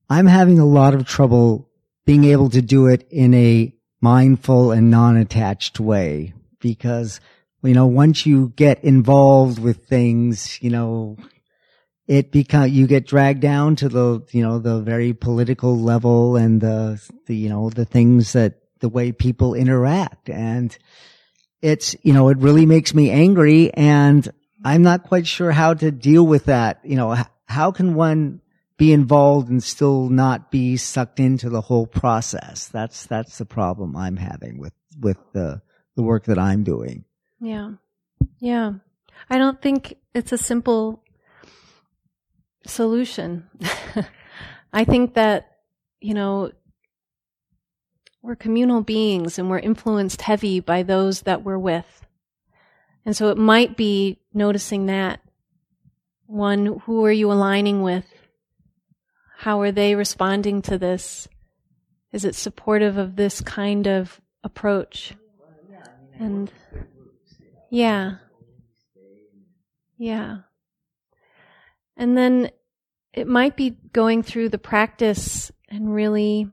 I'm 0.10 0.26
having 0.26 0.58
a 0.58 0.66
lot 0.66 0.96
of 0.96 1.06
trouble 1.06 1.70
being 2.06 2.24
able 2.24 2.50
to 2.50 2.64
do 2.64 2.88
it 2.88 3.08
in 3.12 3.36
a 3.36 3.72
mindful 4.02 4.72
and 4.72 4.90
non-attached 4.90 5.80
way 5.80 6.34
because 6.60 7.20
you 7.64 7.76
know 7.76 7.86
once 7.86 8.26
you 8.26 8.54
get 8.56 8.84
involved 8.84 9.60
with 9.60 9.86
things, 9.86 10.60
you 10.64 10.72
know 10.72 11.16
it 12.08 12.32
become 12.32 12.70
you 12.70 12.88
get 12.88 13.08
dragged 13.08 13.42
down 13.42 13.76
to 13.78 13.90
the 13.90 14.22
you 14.32 14.44
know 14.44 14.60
the 14.60 14.82
very 14.82 15.14
political 15.14 15.78
level 15.78 16.36
and 16.36 16.62
the 16.62 17.02
the 17.26 17.36
you 17.36 17.50
know 17.50 17.70
the 17.70 17.86
things 17.86 18.34
that 18.34 18.60
the 18.80 18.90
way 18.90 19.12
people 19.12 19.54
interact. 19.54 20.30
And 20.30 20.78
it's 21.62 21.96
you 22.04 22.14
know 22.14 22.30
it 22.30 22.38
really 22.38 22.66
makes 22.66 22.94
me 22.94 23.10
angry 23.10 23.74
and 23.74 24.28
i'm 24.64 24.84
not 24.84 25.04
quite 25.04 25.26
sure 25.26 25.52
how 25.52 25.74
to 25.74 25.92
deal 25.92 26.26
with 26.26 26.46
that. 26.46 26.82
You 26.84 26.96
know 26.96 27.18
how 27.48 27.72
can 27.72 27.96
one 27.96 28.42
be 28.78 28.92
involved 28.92 29.50
and 29.50 29.64
still 29.64 30.10
not 30.10 30.52
be 30.52 30.76
sucked 30.78 31.20
into 31.20 31.50
the 31.50 31.62
whole 31.62 31.88
process? 31.88 32.68
That's 32.68 33.06
that's 33.08 33.38
the 33.38 33.46
problem 33.46 33.96
i'm 33.96 34.18
having 34.18 34.60
with 34.60 34.74
with 35.00 35.18
the 35.34 35.62
the 35.96 36.04
work 36.04 36.26
that 36.26 36.38
i'm 36.38 36.64
doing. 36.64 37.06
Yeah. 37.40 37.72
Yeah. 38.40 38.74
I 39.30 39.38
don't 39.38 39.62
think 39.62 39.96
it's 40.14 40.32
a 40.32 40.38
simple 40.38 41.05
solution. 42.66 43.50
I 44.74 44.84
think 44.84 45.14
that, 45.14 45.58
you 46.02 46.14
know, 46.14 46.52
we're 48.22 48.36
communal 48.36 48.82
beings 48.82 49.38
and 49.38 49.50
we're 49.50 49.60
influenced 49.60 50.22
heavy 50.24 50.60
by 50.60 50.84
those 50.84 51.22
that 51.22 51.44
we're 51.44 51.60
with. 51.60 52.06
And 53.06 53.16
so 53.16 53.30
it 53.30 53.38
might 53.38 53.78
be 53.78 54.20
noticing 54.34 54.88
that. 54.88 55.22
One, 56.26 56.82
who 56.86 57.06
are 57.06 57.12
you 57.12 57.32
aligning 57.32 57.84
with? 57.84 58.06
How 59.38 59.62
are 59.62 59.72
they 59.72 59.94
responding 59.94 60.64
to 60.64 60.78
this? 60.78 61.28
Is 62.12 62.26
it 62.26 62.34
supportive 62.34 62.98
of 62.98 63.16
this 63.16 63.42
kind 63.42 63.88
of 63.88 64.20
approach? 64.44 65.14
And 66.18 66.52
yeah. 67.70 68.16
Yeah. 69.98 70.38
And 71.98 72.18
then 72.18 72.52
it 73.14 73.28
might 73.28 73.56
be 73.56 73.78
going 73.94 74.24
through 74.24 74.50
the 74.50 74.58
practice 74.58 75.52
and 75.70 75.94
really 75.94 76.50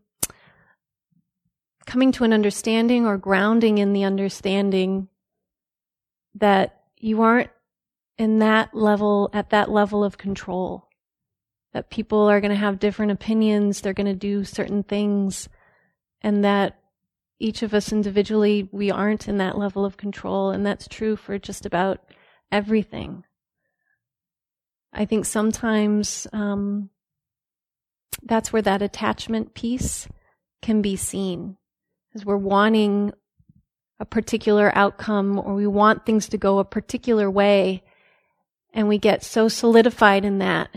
coming 1.86 2.12
to 2.12 2.24
an 2.24 2.32
understanding 2.32 3.06
or 3.06 3.18
grounding 3.18 3.78
in 3.78 3.92
the 3.92 4.04
understanding 4.04 5.08
that 6.36 6.82
you 6.96 7.22
aren't 7.22 7.50
in 8.18 8.38
that 8.38 8.74
level, 8.74 9.28
at 9.32 9.50
that 9.50 9.70
level 9.70 10.04
of 10.04 10.18
control. 10.18 10.88
That 11.72 11.90
people 11.90 12.20
are 12.30 12.40
going 12.40 12.50
to 12.50 12.56
have 12.56 12.78
different 12.78 13.12
opinions, 13.12 13.80
they're 13.80 13.92
going 13.92 14.06
to 14.06 14.14
do 14.14 14.44
certain 14.44 14.82
things, 14.82 15.48
and 16.20 16.44
that 16.44 16.78
each 17.38 17.62
of 17.62 17.74
us 17.74 17.90
individually, 17.90 18.68
we 18.70 18.90
aren't 18.90 19.26
in 19.26 19.38
that 19.38 19.58
level 19.58 19.84
of 19.84 19.96
control, 19.96 20.50
and 20.50 20.64
that's 20.64 20.86
true 20.86 21.16
for 21.16 21.38
just 21.38 21.66
about 21.66 22.00
everything. 22.52 23.24
I 24.92 25.04
think 25.04 25.24
sometimes 25.24 26.26
um, 26.32 26.90
that's 28.22 28.52
where 28.52 28.62
that 28.62 28.82
attachment 28.82 29.54
piece 29.54 30.06
can 30.60 30.82
be 30.82 30.96
seen, 30.96 31.56
as 32.14 32.24
we're 32.24 32.36
wanting 32.36 33.12
a 33.98 34.04
particular 34.04 34.70
outcome 34.76 35.38
or 35.38 35.54
we 35.54 35.66
want 35.66 36.04
things 36.04 36.28
to 36.28 36.38
go 36.38 36.58
a 36.58 36.64
particular 36.64 37.30
way, 37.30 37.82
and 38.74 38.88
we 38.88 38.98
get 38.98 39.22
so 39.22 39.48
solidified 39.48 40.24
in 40.24 40.38
that 40.38 40.70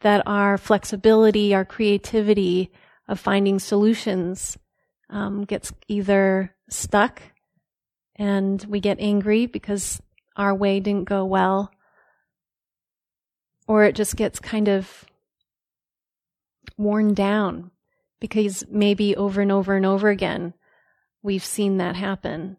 that 0.00 0.22
our 0.26 0.58
flexibility, 0.58 1.54
our 1.54 1.64
creativity 1.64 2.70
of 3.08 3.18
finding 3.18 3.58
solutions 3.58 4.58
um, 5.08 5.44
gets 5.44 5.72
either 5.88 6.54
stuck 6.68 7.22
and 8.16 8.64
we 8.68 8.78
get 8.80 9.00
angry 9.00 9.46
because 9.46 10.00
our 10.36 10.54
way 10.54 10.80
didn't 10.80 11.08
go 11.08 11.24
well 11.24 11.70
or 13.66 13.84
it 13.84 13.94
just 13.94 14.16
gets 14.16 14.38
kind 14.38 14.68
of 14.68 15.04
worn 16.76 17.14
down 17.14 17.70
because 18.20 18.64
maybe 18.68 19.16
over 19.16 19.40
and 19.40 19.52
over 19.52 19.74
and 19.74 19.86
over 19.86 20.08
again 20.08 20.54
we've 21.22 21.44
seen 21.44 21.78
that 21.78 21.96
happen. 21.96 22.56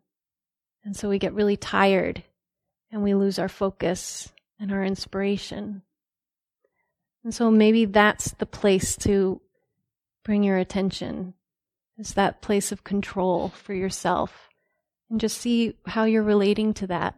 And 0.84 0.96
so 0.96 1.10
we 1.10 1.20
get 1.20 1.34
really 1.34 1.58
tired 1.58 2.24
and 2.92 3.04
we 3.04 3.14
lose 3.14 3.40
our 3.40 3.50
focus 3.50 4.32
and 4.60 4.72
our 4.72 4.84
inspiration. 4.84 5.82
And 7.24 7.34
so 7.34 7.52
maybe 7.52 7.86
that's 7.86 8.32
the 8.32 8.46
place 8.46 8.96
to 8.98 9.42
bring 10.24 10.44
your 10.44 10.58
attention 10.58 11.34
is 11.98 12.14
that 12.14 12.42
place 12.42 12.72
of 12.72 12.84
control 12.84 13.50
for 13.50 13.74
yourself 13.74 14.50
and 15.10 15.20
just 15.20 15.38
see 15.38 15.74
how 15.86 16.04
you're 16.04 16.24
relating 16.24 16.74
to 16.76 16.88
that 16.88 17.16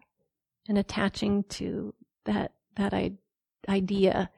and 0.67 0.77
attaching 0.77 1.43
to 1.45 1.93
that 2.25 2.53
that 2.75 2.93
I 2.93 3.13
idea. 3.69 4.29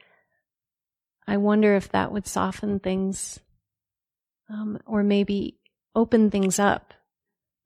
I 1.28 1.38
wonder 1.38 1.76
if 1.76 1.90
that 1.90 2.12
would 2.12 2.28
soften 2.28 2.80
things 2.80 3.40
um, 4.50 4.80
or 4.86 5.04
maybe 5.04 5.58
open 5.96 6.30
things 6.30 6.60
up 6.60 6.94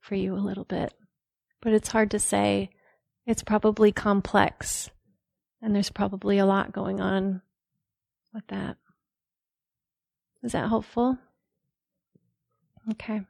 for 0.00 0.14
you 0.14 0.34
a 0.34 0.38
little 0.38 0.64
bit. 0.64 0.94
But 1.60 1.72
it's 1.72 1.88
hard 1.88 2.10
to 2.12 2.18
say. 2.18 2.70
It's 3.26 3.42
probably 3.42 3.90
complex, 3.90 4.88
and 5.60 5.74
there's 5.74 5.90
probably 5.90 6.38
a 6.38 6.46
lot 6.46 6.70
going 6.72 7.00
on 7.00 7.42
with 8.32 8.46
that. 8.48 8.76
Is 10.44 10.52
that 10.52 10.68
helpful? 10.68 11.18
Okay. 12.92 13.22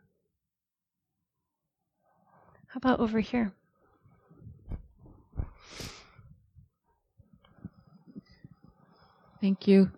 How 2.67 2.77
about 2.77 3.01
over 3.01 3.21
here? 3.21 3.55
Thank 9.41 9.69
you. 9.69 9.91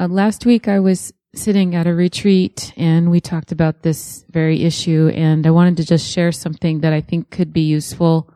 Uh, 0.00 0.08
last 0.08 0.46
week 0.46 0.68
I 0.68 0.80
was 0.80 1.12
sitting 1.34 1.74
at 1.74 1.86
a 1.86 1.92
retreat 1.92 2.72
and 2.76 3.10
we 3.10 3.20
talked 3.20 3.52
about 3.52 3.82
this 3.82 4.24
very 4.30 4.62
issue 4.62 5.10
and 5.14 5.46
I 5.46 5.50
wanted 5.50 5.76
to 5.78 5.84
just 5.84 6.10
share 6.10 6.32
something 6.32 6.80
that 6.80 6.94
I 6.94 7.02
think 7.02 7.30
could 7.30 7.52
be 7.52 7.60
useful 7.60 8.32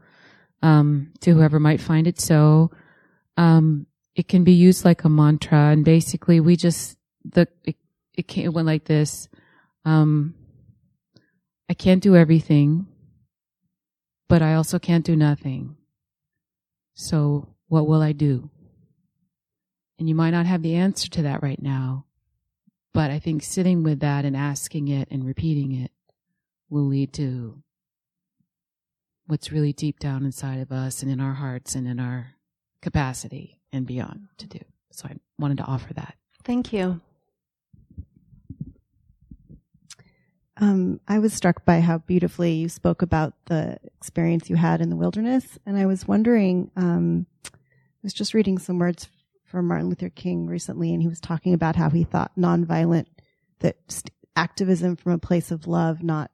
um, 0.63 1.13
to 1.21 1.33
whoever 1.33 1.59
might 1.59 1.81
find 1.81 2.07
it 2.07 2.21
so. 2.21 2.71
Um, 3.39 3.87
it 4.15 4.29
can 4.29 4.45
be 4.45 4.53
used 4.53 4.85
like 4.85 5.05
a 5.05 5.09
mantra 5.09 5.71
and 5.71 5.83
basically 5.83 6.41
we 6.41 6.57
just 6.57 6.99
the 7.25 7.49
it, 7.65 7.77
it, 8.15 8.29
came, 8.29 8.45
it 8.45 8.53
went 8.53 8.67
like 8.67 8.85
this. 8.85 9.29
Um, 9.87 10.35
I 11.71 11.75
can't 11.75 12.03
do 12.03 12.17
everything, 12.17 12.87
but 14.29 14.43
I 14.43 14.55
also 14.55 14.79
can't 14.79 15.07
do 15.07 15.17
nothing. 15.17 15.77
So 16.95 17.49
what 17.69 17.87
will 17.87 18.03
I 18.03 18.13
do? 18.13 18.51
And 20.01 20.09
you 20.09 20.15
might 20.15 20.31
not 20.31 20.47
have 20.47 20.63
the 20.63 20.77
answer 20.77 21.11
to 21.11 21.23
that 21.23 21.43
right 21.43 21.61
now. 21.61 22.07
But 22.95 23.11
I 23.11 23.19
think 23.19 23.43
sitting 23.43 23.83
with 23.83 24.01
that 24.01 24.25
and 24.25 24.35
asking 24.35 24.89
it 24.89 25.09
and 25.11 25.25
repeating 25.27 25.73
it 25.73 25.93
will 26.71 26.87
lead 26.87 27.13
to 27.13 27.63
what's 29.27 29.53
really 29.53 29.75
deep 29.75 30.01
down 30.01 30.25
inside 30.25 30.59
of 30.59 30.73
us 30.73 31.03
and 31.03 31.13
in 31.13 31.21
our 31.21 31.35
hearts 31.35 31.75
and 31.75 31.87
in 31.87 32.01
our 32.01 32.33
capacity 32.81 33.61
and 33.73 33.87
beyond 33.87 34.29
to 34.39 34.47
do. 34.49 34.59
So 34.91 35.07
I 35.07 35.17
wanted 35.39 35.59
to 35.59 35.65
offer 35.65 35.93
that. 35.95 36.15
Thank 36.45 36.73
you. 36.73 37.01
Um, 40.57 41.01
I 41.07 41.19
was 41.19 41.35
struck 41.35 41.65
by 41.67 41.81
how 41.81 41.99
beautifully 41.99 42.53
you 42.53 42.71
spoke 42.71 43.03
about 43.03 43.35
the 43.47 43.79
experience 43.99 44.49
you 44.49 44.57
had 44.57 44.81
in 44.81 44.89
the 44.89 44.97
wilderness. 44.97 45.59
And 45.67 45.77
I 45.77 45.85
was 45.85 46.09
wondering, 46.09 46.71
um, 46.75 47.27
I 47.45 47.51
was 48.03 48.15
just 48.15 48.33
reading 48.35 48.59
some 48.59 48.79
words 48.79 49.07
from 49.51 49.67
Martin 49.67 49.89
Luther 49.89 50.09
King 50.11 50.47
recently, 50.47 50.95
and 50.95 51.03
he 51.03 51.09
was 51.09 51.21
talking 51.21 51.55
about 51.55 51.75
how 51.75 51.91
he 51.91 52.05
thought 52.05 52.31
nonviolent, 52.39 53.07
that 53.59 53.77
activism 54.37 54.95
from 54.97 55.13
a 55.13 55.19
place 55.19 55.51
of 55.51 55.67
love, 55.67 56.03
not 56.03 56.31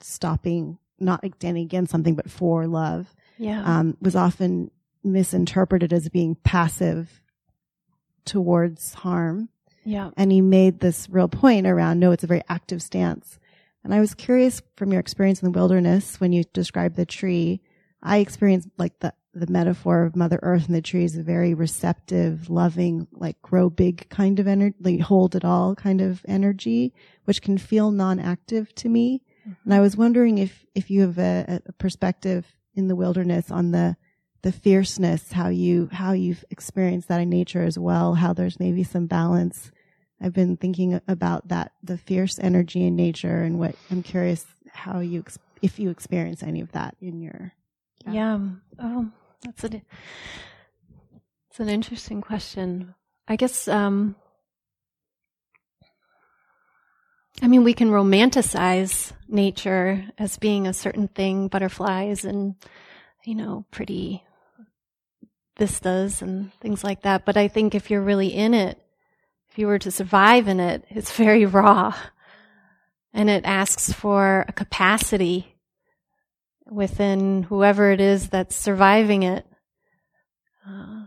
stopping, 0.00 0.78
not 0.98 1.22
like 1.22 1.34
standing 1.34 1.64
against 1.64 1.90
something, 1.90 2.14
but 2.14 2.30
for 2.30 2.66
love, 2.66 3.14
yeah. 3.36 3.62
um, 3.64 3.96
was 4.00 4.14
often 4.14 4.70
misinterpreted 5.02 5.92
as 5.92 6.08
being 6.08 6.36
passive 6.36 7.20
towards 8.24 8.94
harm. 8.94 9.48
Yeah. 9.84 10.10
And 10.16 10.30
he 10.30 10.40
made 10.40 10.78
this 10.78 11.08
real 11.10 11.28
point 11.28 11.66
around, 11.66 11.98
no, 11.98 12.12
it's 12.12 12.22
a 12.22 12.28
very 12.28 12.42
active 12.48 12.80
stance. 12.80 13.40
And 13.82 13.92
I 13.92 13.98
was 13.98 14.14
curious 14.14 14.62
from 14.76 14.92
your 14.92 15.00
experience 15.00 15.42
in 15.42 15.50
the 15.50 15.58
wilderness 15.58 16.20
when 16.20 16.32
you 16.32 16.44
described 16.52 16.94
the 16.94 17.04
tree, 17.04 17.60
I 18.00 18.18
experienced 18.18 18.68
like 18.78 19.00
the 19.00 19.12
the 19.34 19.50
metaphor 19.50 20.04
of 20.04 20.14
Mother 20.14 20.38
Earth 20.42 20.66
and 20.66 20.74
the 20.74 20.82
tree 20.82 21.04
is 21.04 21.16
a 21.16 21.22
very 21.22 21.54
receptive, 21.54 22.50
loving, 22.50 23.06
like 23.12 23.40
grow 23.40 23.70
big 23.70 24.08
kind 24.10 24.38
of 24.38 24.46
energy, 24.46 24.76
like 24.80 25.00
hold 25.00 25.34
it 25.34 25.44
all 25.44 25.74
kind 25.74 26.00
of 26.00 26.24
energy, 26.28 26.92
which 27.24 27.40
can 27.40 27.56
feel 27.56 27.90
non-active 27.90 28.74
to 28.76 28.88
me. 28.88 29.22
Mm-hmm. 29.42 29.52
And 29.64 29.74
I 29.74 29.80
was 29.80 29.96
wondering 29.96 30.38
if, 30.38 30.66
if 30.74 30.90
you 30.90 31.02
have 31.02 31.18
a, 31.18 31.62
a, 31.66 31.72
perspective 31.72 32.46
in 32.74 32.88
the 32.88 32.96
wilderness 32.96 33.50
on 33.50 33.70
the 33.70 33.96
the 34.42 34.52
fierceness, 34.52 35.30
how 35.30 35.48
you 35.48 35.88
how 35.92 36.10
you've 36.12 36.44
experienced 36.50 37.06
that 37.06 37.20
in 37.20 37.30
nature 37.30 37.62
as 37.62 37.78
well. 37.78 38.14
How 38.14 38.32
there's 38.32 38.58
maybe 38.58 38.82
some 38.82 39.06
balance. 39.06 39.70
I've 40.20 40.32
been 40.32 40.56
thinking 40.56 41.00
about 41.06 41.48
that, 41.48 41.72
the 41.82 41.96
fierce 41.96 42.40
energy 42.40 42.84
in 42.84 42.96
nature, 42.96 43.42
and 43.42 43.60
what 43.60 43.76
I'm 43.88 44.02
curious 44.02 44.44
how 44.72 44.98
you 44.98 45.24
if 45.62 45.78
you 45.78 45.90
experience 45.90 46.42
any 46.42 46.60
of 46.60 46.72
that 46.72 46.96
in 47.00 47.20
your. 47.20 47.52
Yeah. 48.04 48.40
Oh, 48.80 49.12
that's 49.42 49.64
a. 49.64 49.82
It's 51.50 51.60
an 51.60 51.68
interesting 51.68 52.20
question. 52.20 52.94
I 53.28 53.36
guess. 53.36 53.68
Um, 53.68 54.16
I 57.42 57.48
mean, 57.48 57.64
we 57.64 57.74
can 57.74 57.90
romanticize 57.90 59.12
nature 59.26 60.04
as 60.16 60.36
being 60.36 60.66
a 60.66 60.72
certain 60.72 61.08
thing, 61.08 61.48
butterflies 61.48 62.24
and, 62.24 62.54
you 63.24 63.34
know, 63.34 63.64
pretty 63.72 64.22
vistas 65.58 66.22
and 66.22 66.52
things 66.60 66.84
like 66.84 67.02
that. 67.02 67.24
But 67.24 67.36
I 67.36 67.48
think 67.48 67.74
if 67.74 67.90
you're 67.90 68.02
really 68.02 68.28
in 68.28 68.54
it, 68.54 68.78
if 69.50 69.58
you 69.58 69.66
were 69.66 69.80
to 69.80 69.90
survive 69.90 70.46
in 70.46 70.60
it, 70.60 70.84
it's 70.88 71.12
very 71.16 71.44
raw. 71.44 71.94
And 73.12 73.28
it 73.28 73.44
asks 73.44 73.92
for 73.92 74.44
a 74.48 74.52
capacity 74.52 75.51
within 76.70 77.44
whoever 77.44 77.90
it 77.90 78.00
is 78.00 78.28
that's 78.28 78.56
surviving 78.56 79.22
it. 79.22 79.46
Uh, 80.66 81.06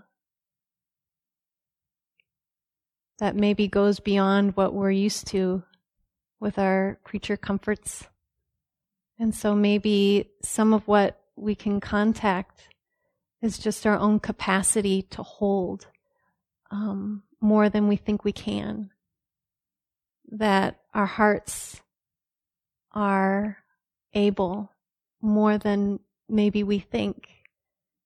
that 3.19 3.35
maybe 3.35 3.67
goes 3.67 3.99
beyond 3.99 4.57
what 4.57 4.73
we're 4.73 4.91
used 4.91 5.27
to 5.27 5.63
with 6.39 6.59
our 6.59 6.99
creature 7.03 7.37
comforts. 7.37 8.07
And 9.17 9.33
so 9.33 9.55
maybe 9.55 10.29
some 10.43 10.73
of 10.73 10.87
what 10.87 11.21
we 11.37 11.55
can 11.55 11.79
contact 11.79 12.67
is 13.41 13.57
just 13.57 13.85
our 13.85 13.97
own 13.97 14.19
capacity 14.19 15.03
to 15.03 15.23
hold 15.23 15.87
um, 16.71 17.23
more 17.39 17.69
than 17.69 17.87
we 17.87 17.95
think 17.95 18.23
we 18.23 18.33
can. 18.33 18.89
That 20.31 20.79
our 20.93 21.05
hearts 21.05 21.81
are 22.91 23.57
able 24.13 24.71
more 25.21 25.57
than 25.57 25.99
maybe 26.29 26.63
we 26.63 26.79
think, 26.79 27.27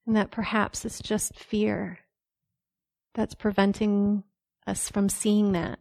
and 0.05 0.15
that 0.15 0.31
perhaps 0.31 0.85
it's 0.85 1.01
just 1.01 1.35
fear 1.35 1.99
that's 3.13 3.35
preventing 3.35 4.23
us 4.67 4.89
from 4.89 5.09
seeing 5.09 5.51
that, 5.53 5.79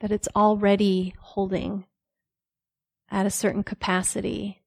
that 0.00 0.12
it's 0.12 0.28
already 0.34 1.14
holding 1.20 1.84
at 3.10 3.26
a 3.26 3.30
certain 3.30 3.62
capacity, 3.62 4.62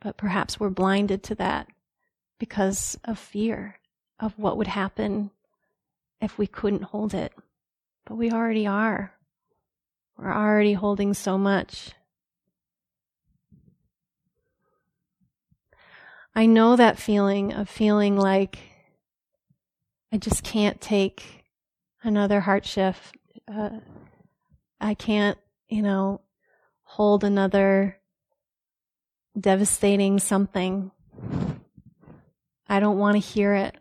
but 0.00 0.16
perhaps 0.16 0.58
we're 0.58 0.70
blinded 0.70 1.22
to 1.22 1.34
that 1.34 1.68
because 2.38 2.98
of 3.04 3.18
fear 3.18 3.78
of 4.18 4.38
what 4.38 4.56
would 4.56 4.66
happen 4.66 5.30
if 6.20 6.38
we 6.38 6.46
couldn't 6.46 6.84
hold 6.84 7.14
it. 7.14 7.32
But 8.06 8.16
we 8.16 8.30
already 8.30 8.66
are. 8.66 9.12
We're 10.16 10.32
already 10.32 10.72
holding 10.72 11.12
so 11.12 11.36
much. 11.36 11.90
I 16.36 16.44
know 16.46 16.76
that 16.76 16.98
feeling 16.98 17.54
of 17.54 17.68
feeling 17.68 18.16
like 18.16 18.58
I 20.12 20.18
just 20.18 20.44
can't 20.44 20.80
take 20.80 21.44
another 22.02 22.40
hardship. 22.40 22.94
Uh, 23.52 23.80
I 24.78 24.92
can't, 24.92 25.38
you 25.68 25.80
know, 25.80 26.20
hold 26.82 27.24
another 27.24 27.98
devastating 29.38 30.18
something 30.18 30.90
I 32.68 32.80
don't 32.80 32.98
want 32.98 33.14
to 33.14 33.20
hear 33.20 33.54
it. 33.54 33.76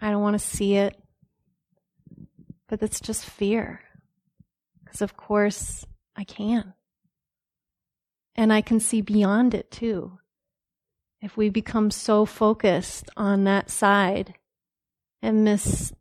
I 0.00 0.10
don't 0.10 0.22
want 0.22 0.38
to 0.38 0.46
see 0.46 0.74
it. 0.74 0.98
But 2.68 2.80
that's 2.80 3.00
just 3.00 3.24
fear. 3.24 3.80
Because, 4.84 5.02
of 5.02 5.16
course, 5.16 5.86
I 6.16 6.24
can. 6.24 6.74
And 8.34 8.52
I 8.52 8.60
can 8.60 8.80
see 8.80 9.00
beyond 9.00 9.54
it 9.54 9.70
too. 9.70 10.18
If 11.22 11.36
we 11.36 11.50
become 11.50 11.92
so 11.92 12.26
focused 12.26 13.08
on 13.16 13.44
that 13.44 13.70
side 13.70 14.34
and 15.22 15.44
miss 15.44 15.92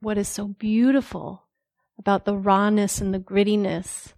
what 0.00 0.16
is 0.16 0.28
so 0.28 0.46
beautiful 0.46 1.42
about 1.98 2.24
the 2.24 2.36
rawness 2.36 3.00
and 3.00 3.12
the 3.12 3.18
grittiness 3.18 4.14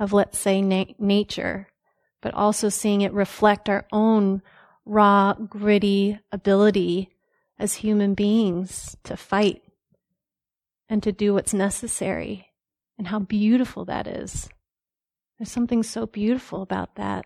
of, 0.00 0.12
let's 0.12 0.38
say, 0.38 0.60
na- 0.60 0.92
nature, 0.98 1.68
but 2.20 2.34
also 2.34 2.68
seeing 2.68 3.00
it 3.00 3.12
reflect 3.12 3.68
our 3.68 3.86
own 3.92 4.42
raw, 4.84 5.34
gritty 5.34 6.18
ability 6.32 7.08
as 7.56 7.74
human 7.74 8.14
beings 8.14 8.96
to 9.04 9.16
fight 9.16 9.62
and 10.88 11.00
to 11.04 11.12
do 11.12 11.32
what's 11.32 11.54
necessary, 11.54 12.48
and 12.98 13.06
how 13.06 13.20
beautiful 13.20 13.84
that 13.84 14.06
is. 14.06 14.48
There's 15.38 15.50
something 15.50 15.82
so 15.82 16.06
beautiful 16.06 16.60
about 16.60 16.96
that. 16.96 17.24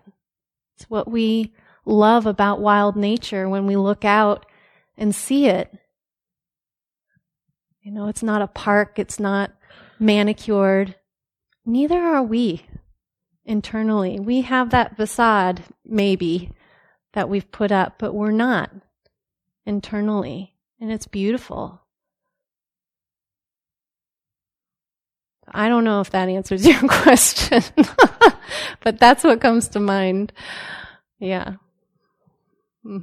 It's 0.75 0.89
what 0.89 1.09
we 1.09 1.53
love 1.87 2.25
about 2.25 2.59
wild 2.59 2.95
nature 2.95 3.47
when 3.47 3.65
we 3.65 3.75
look 3.75 4.05
out 4.05 4.45
and 4.97 5.15
see 5.15 5.47
it. 5.47 5.73
You 7.81 7.91
know, 7.91 8.07
it's 8.07 8.23
not 8.23 8.41
a 8.41 8.47
park, 8.47 8.99
it's 8.99 9.19
not 9.19 9.51
manicured. 9.97 10.95
Neither 11.65 11.99
are 11.99 12.23
we 12.23 12.65
internally. 13.45 14.19
We 14.19 14.41
have 14.41 14.71
that 14.71 14.97
facade, 14.97 15.63
maybe, 15.85 16.51
that 17.13 17.29
we've 17.29 17.49
put 17.51 17.71
up, 17.71 17.95
but 17.97 18.13
we're 18.13 18.31
not 18.31 18.71
internally. 19.65 20.53
And 20.79 20.91
it's 20.91 21.07
beautiful. 21.07 21.81
I 25.49 25.69
don't 25.69 25.85
know 25.85 26.01
if 26.01 26.09
that 26.09 26.27
answers 26.27 26.67
your 26.67 26.81
question, 26.81 27.63
but 28.81 28.99
that's 28.99 29.23
what 29.23 29.39
comes 29.39 29.69
to 29.69 29.79
mind. 29.79 30.33
Yeah. 31.19 31.55
Hmm. 32.87 32.99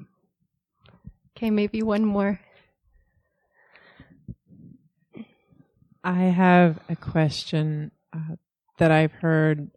Okay, 1.36 1.50
maybe 1.50 1.82
one 1.82 2.06
more. 2.06 2.40
I 6.02 6.22
have 6.22 6.80
a 6.88 6.96
question 6.96 7.90
uh, 8.10 8.36
that 8.78 8.90
I've 8.90 9.12
heard 9.12 9.70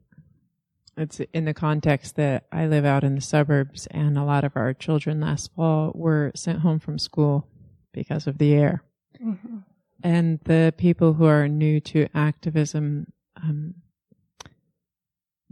it's 0.95 1.19
in 1.33 1.43
the 1.43 1.53
context 1.53 2.15
that 2.15 2.45
I 2.53 2.67
live 2.67 2.85
out 2.85 3.03
in 3.03 3.15
the 3.15 3.21
suburbs, 3.21 3.85
and 3.91 4.17
a 4.17 4.23
lot 4.23 4.45
of 4.45 4.53
our 4.55 4.73
children 4.73 5.19
last 5.19 5.53
fall 5.53 5.91
were 5.93 6.31
sent 6.35 6.59
home 6.59 6.79
from 6.79 6.97
school 6.97 7.45
because 7.91 8.27
of 8.27 8.37
the 8.37 8.53
air. 8.53 8.83
Mm-hmm. 9.21 9.57
And 10.03 10.39
the 10.45 10.73
people 10.77 11.15
who 11.15 11.25
are 11.25 11.49
new 11.49 11.81
to 11.81 12.07
activism, 12.15 13.11
um, 13.35 13.73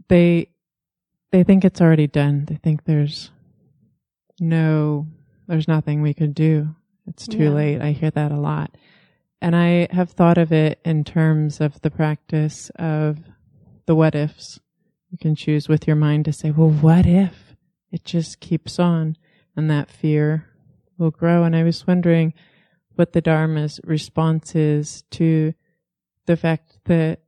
they 0.08 0.48
they 1.32 1.44
think 1.44 1.66
it's 1.66 1.82
already 1.82 2.08
done. 2.08 2.46
They 2.46 2.56
think 2.56 2.86
there's 2.86 3.32
no, 4.40 5.08
there's 5.48 5.68
nothing 5.68 6.02
we 6.02 6.14
could 6.14 6.34
do. 6.34 6.76
It's 7.08 7.28
too 7.28 7.46
yeah. 7.46 7.50
late. 7.50 7.82
I 7.82 7.92
hear 7.92 8.12
that 8.12 8.32
a 8.32 8.40
lot. 8.40 8.76
And 9.42 9.56
I 9.56 9.88
have 9.92 10.12
thought 10.12 10.38
of 10.38 10.52
it 10.52 10.80
in 10.84 11.04
terms 11.04 11.62
of 11.62 11.80
the 11.82 11.92
practice 11.92 12.72
of 12.78 13.20
the 13.86 13.96
what 13.96 14.16
ifs 14.16 14.60
you 15.12 15.18
can 15.18 15.36
choose 15.36 15.70
with 15.70 15.88
your 15.88 15.96
mind 15.96 16.26
to 16.26 16.34
say, 16.34 16.52
well, 16.52 16.70
what 16.70 17.06
if 17.06 17.56
it 17.92 18.04
just 18.04 18.40
keeps 18.40 18.80
on 18.80 19.18
and 19.56 19.70
that 19.70 19.90
fear 19.90 20.48
will 20.98 21.12
grow? 21.12 21.44
And 21.44 21.56
I 21.56 21.64
was 21.64 21.86
wondering 21.86 22.34
what 22.96 23.14
the 23.14 23.22
Dharma's 23.22 23.80
response 23.84 24.56
is 24.56 25.04
to 25.12 25.54
the 26.26 26.38
fact 26.38 26.80
that 26.86 27.20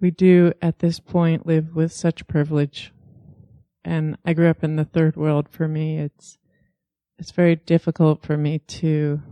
we 0.00 0.10
do 0.10 0.52
at 0.62 0.78
this 0.78 1.00
point 1.00 1.46
live 1.46 1.74
with 1.74 1.92
such 1.92 2.26
privilege. 2.26 2.92
And 3.88 4.18
I 4.22 4.34
grew 4.34 4.50
up 4.50 4.62
in 4.62 4.76
the 4.76 4.84
third 4.84 5.16
world. 5.16 5.48
For 5.48 5.66
me, 5.66 5.98
it's, 5.98 6.36
it's 7.18 7.30
very 7.30 7.56
difficult 7.56 8.22
for 8.22 8.36
me 8.36 8.58
to 8.58 9.22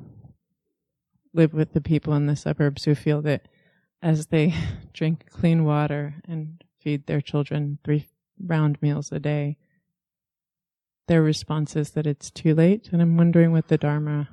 live 1.34 1.52
with 1.52 1.74
the 1.74 1.82
people 1.82 2.14
in 2.14 2.24
the 2.24 2.36
suburbs 2.36 2.84
who 2.84 2.94
feel 2.94 3.20
that 3.20 3.48
as 4.00 4.28
they 4.28 4.54
drink 4.94 5.26
clean 5.28 5.64
water 5.64 6.14
and 6.26 6.64
feed 6.80 7.06
their 7.06 7.20
children 7.20 7.78
three 7.84 8.08
round 8.42 8.80
meals 8.80 9.12
a 9.12 9.18
day, 9.18 9.58
their 11.06 11.22
response 11.22 11.76
is 11.76 11.90
that 11.90 12.06
it's 12.06 12.30
too 12.30 12.54
late. 12.54 12.88
And 12.92 13.02
I'm 13.02 13.18
wondering 13.18 13.52
what 13.52 13.68
the 13.68 13.76
Dharma 13.76 14.30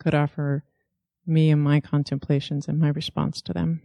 could 0.00 0.14
offer 0.14 0.64
me 1.26 1.50
and 1.50 1.62
my 1.62 1.78
contemplations 1.80 2.68
and 2.68 2.78
my 2.78 2.88
response 2.88 3.42
to 3.42 3.52
them. 3.52 3.82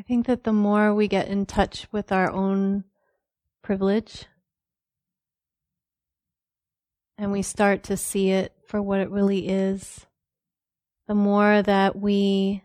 I 0.00 0.02
think 0.02 0.28
that 0.28 0.44
the 0.44 0.52
more 0.54 0.94
we 0.94 1.08
get 1.08 1.28
in 1.28 1.44
touch 1.44 1.86
with 1.92 2.10
our 2.10 2.30
own 2.30 2.84
privilege 3.62 4.24
and 7.18 7.30
we 7.30 7.42
start 7.42 7.82
to 7.82 7.98
see 7.98 8.30
it 8.30 8.54
for 8.66 8.80
what 8.80 9.00
it 9.00 9.10
really 9.10 9.46
is 9.46 10.06
the 11.06 11.14
more 11.14 11.60
that 11.60 11.96
we 11.96 12.62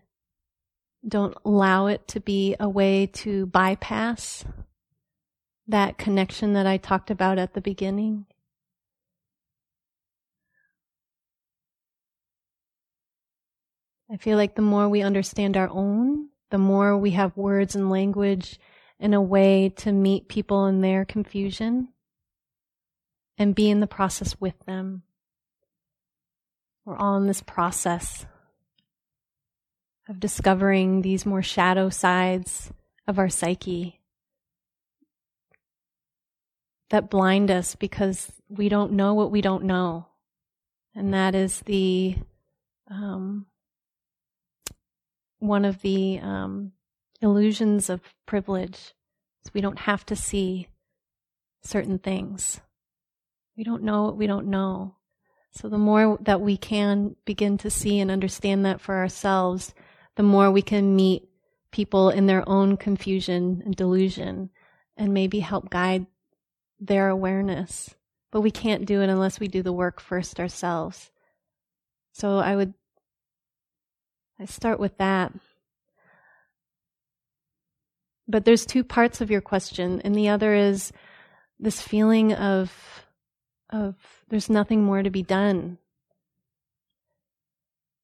don't 1.05 1.35
allow 1.43 1.87
it 1.87 2.07
to 2.07 2.21
be 2.21 2.55
a 2.57 2.69
way 2.69 3.05
to 3.07 3.47
bypass 3.47 4.45
that 5.67 5.97
connection 5.97 6.53
that 6.53 6.65
I 6.65 6.77
talked 6.77 7.11
about 7.11 7.37
at 7.37 7.53
the 7.53 7.59
beginning. 7.59 8.27
I 14.09 14.15
feel 14.15 14.37
like 14.37 14.55
the 14.55 14.61
more 14.61 14.87
we 14.87 15.01
understand 15.01 15.57
our 15.57 15.69
own, 15.69 16.29
the 16.51 16.57
more 16.57 16.97
we 16.97 17.11
have 17.11 17.35
words 17.35 17.75
and 17.75 17.89
language 17.89 18.59
in 18.99 19.13
a 19.13 19.21
way 19.21 19.69
to 19.69 19.91
meet 19.91 20.29
people 20.29 20.65
in 20.67 20.81
their 20.81 21.05
confusion 21.05 21.89
and 23.37 23.55
be 23.55 23.69
in 23.69 23.79
the 23.79 23.87
process 23.87 24.39
with 24.39 24.57
them. 24.65 25.03
We're 26.85 26.97
all 26.97 27.17
in 27.17 27.27
this 27.27 27.41
process 27.41 28.25
of 30.07 30.19
discovering 30.19 31.01
these 31.01 31.25
more 31.25 31.41
shadow 31.41 31.89
sides 31.89 32.71
of 33.07 33.17
our 33.17 33.29
psyche 33.29 33.99
that 36.89 37.09
blind 37.09 37.49
us 37.49 37.75
because 37.75 38.31
we 38.47 38.69
don't 38.69 38.91
know 38.91 39.13
what 39.13 39.31
we 39.31 39.41
don't 39.41 39.63
know. 39.63 40.07
And 40.93 41.13
that 41.13 41.35
is 41.35 41.61
the 41.61 42.15
um, 42.89 43.47
one 45.47 45.65
of 45.65 45.81
the 45.81 46.19
um, 46.19 46.71
illusions 47.21 47.89
of 47.89 48.01
privilege. 48.25 48.93
Is 49.43 49.53
we 49.53 49.61
don't 49.61 49.79
have 49.79 50.05
to 50.07 50.15
see 50.15 50.67
certain 51.63 51.99
things. 51.99 52.61
We 53.57 53.63
don't 53.63 53.83
know 53.83 54.03
what 54.03 54.17
we 54.17 54.27
don't 54.27 54.47
know. 54.47 54.95
So 55.51 55.69
the 55.69 55.77
more 55.77 56.17
that 56.21 56.41
we 56.41 56.57
can 56.57 57.15
begin 57.25 57.57
to 57.59 57.69
see 57.69 57.99
and 57.99 58.11
understand 58.11 58.65
that 58.65 58.81
for 58.81 58.95
ourselves, 58.95 59.73
the 60.15 60.23
more 60.23 60.51
we 60.51 60.61
can 60.61 60.95
meet 60.95 61.29
people 61.71 62.09
in 62.09 62.25
their 62.25 62.47
own 62.47 62.77
confusion 62.77 63.61
and 63.65 63.75
delusion 63.75 64.49
and 64.97 65.13
maybe 65.13 65.39
help 65.39 65.69
guide 65.69 66.05
their 66.79 67.09
awareness. 67.09 67.95
But 68.31 68.41
we 68.41 68.51
can't 68.51 68.85
do 68.85 69.01
it 69.01 69.09
unless 69.09 69.39
we 69.39 69.47
do 69.47 69.63
the 69.63 69.73
work 69.73 70.01
first 70.01 70.39
ourselves. 70.39 71.09
So 72.11 72.37
I 72.37 72.55
would 72.55 72.73
I 74.39 74.45
start 74.45 74.79
with 74.79 74.97
that. 74.97 75.33
But 78.27 78.45
there's 78.45 78.65
two 78.65 78.83
parts 78.83 79.21
of 79.21 79.29
your 79.29 79.41
question, 79.41 80.01
and 80.01 80.15
the 80.15 80.29
other 80.29 80.53
is 80.53 80.91
this 81.59 81.81
feeling 81.81 82.33
of 82.33 82.71
of 83.69 83.95
there's 84.29 84.49
nothing 84.49 84.83
more 84.83 85.01
to 85.01 85.09
be 85.09 85.23
done. 85.23 85.77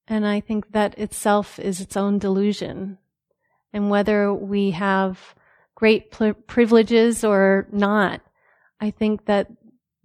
And 0.07 0.25
I 0.25 0.39
think 0.39 0.71
that 0.71 0.97
itself 0.97 1.59
is 1.59 1.79
its 1.79 1.95
own 1.95 2.19
delusion. 2.19 2.97
And 3.73 3.89
whether 3.89 4.33
we 4.33 4.71
have 4.71 5.35
great 5.75 6.11
pl- 6.11 6.33
privileges 6.33 7.23
or 7.23 7.67
not, 7.71 8.21
I 8.79 8.91
think 8.91 9.25
that 9.25 9.47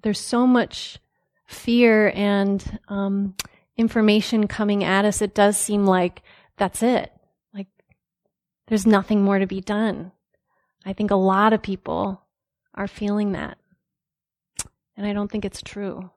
there's 0.03 0.21
so 0.21 0.47
much 0.47 0.99
fear 1.47 2.13
and 2.15 2.79
um, 2.89 3.35
information 3.77 4.47
coming 4.47 4.83
at 4.83 5.05
us, 5.05 5.21
it 5.21 5.35
does 5.35 5.57
seem 5.57 5.85
like 5.85 6.23
that's 6.57 6.83
it. 6.83 7.13
Like 7.53 7.69
there's 8.69 8.87
nothing 8.87 9.23
more 9.23 9.39
to 9.39 9.47
be 9.47 9.61
done. 9.61 10.13
I 10.85 10.93
think 10.93 11.11
a 11.11 11.17
lot 11.17 11.53
of 11.53 11.63
people 11.63 12.23
are 12.75 12.89
feeling 12.89 13.33
that. 13.33 13.59
And 14.97 15.07
I 15.07 15.13
don't 15.13 15.31
think 15.31 15.45
it's 15.45 15.63
true. 15.63 16.11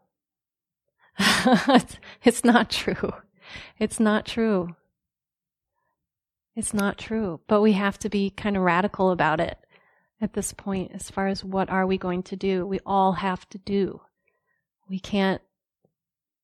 it's 2.24 2.44
not 2.44 2.70
true. 2.70 3.12
It's 3.78 4.00
not 4.00 4.26
true. 4.26 4.76
It's 6.56 6.74
not 6.74 6.98
true. 6.98 7.42
But 7.48 7.62
we 7.62 7.74
have 7.74 8.00
to 8.00 8.10
be 8.10 8.30
kind 8.30 8.56
of 8.56 8.64
radical 8.64 9.12
about 9.12 9.40
it 9.40 9.58
at 10.22 10.34
this 10.34 10.54
point 10.54 10.92
as 10.94 11.10
far 11.10 11.28
as 11.28 11.44
what 11.44 11.70
are 11.70 11.88
we 11.88 11.98
going 11.98 12.24
to 12.24 12.36
do. 12.36 12.66
We 12.66 12.80
all 12.86 13.14
have 13.14 13.48
to 13.50 13.58
do. 13.58 14.02
We 14.88 15.00
can't 15.00 15.42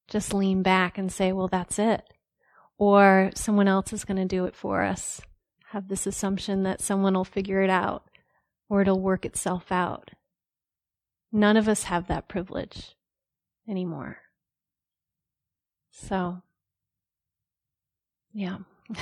just 0.07 0.33
lean 0.33 0.61
back 0.61 0.97
and 0.97 1.11
say, 1.11 1.31
well, 1.31 1.47
that's 1.47 1.79
it. 1.79 2.03
Or 2.77 3.31
someone 3.35 3.67
else 3.67 3.93
is 3.93 4.05
going 4.05 4.17
to 4.17 4.25
do 4.25 4.45
it 4.45 4.55
for 4.55 4.83
us. 4.83 5.21
Have 5.69 5.87
this 5.87 6.05
assumption 6.05 6.63
that 6.63 6.81
someone 6.81 7.13
will 7.13 7.25
figure 7.25 7.61
it 7.61 7.69
out 7.69 8.03
or 8.69 8.81
it'll 8.81 8.99
work 8.99 9.25
itself 9.25 9.71
out. 9.71 10.11
None 11.31 11.57
of 11.57 11.67
us 11.67 11.83
have 11.83 12.07
that 12.07 12.27
privilege 12.27 12.95
anymore. 13.67 14.17
So, 15.91 16.41
yeah. 18.33 18.57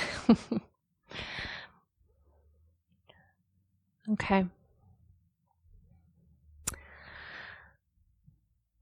okay. 4.11 4.45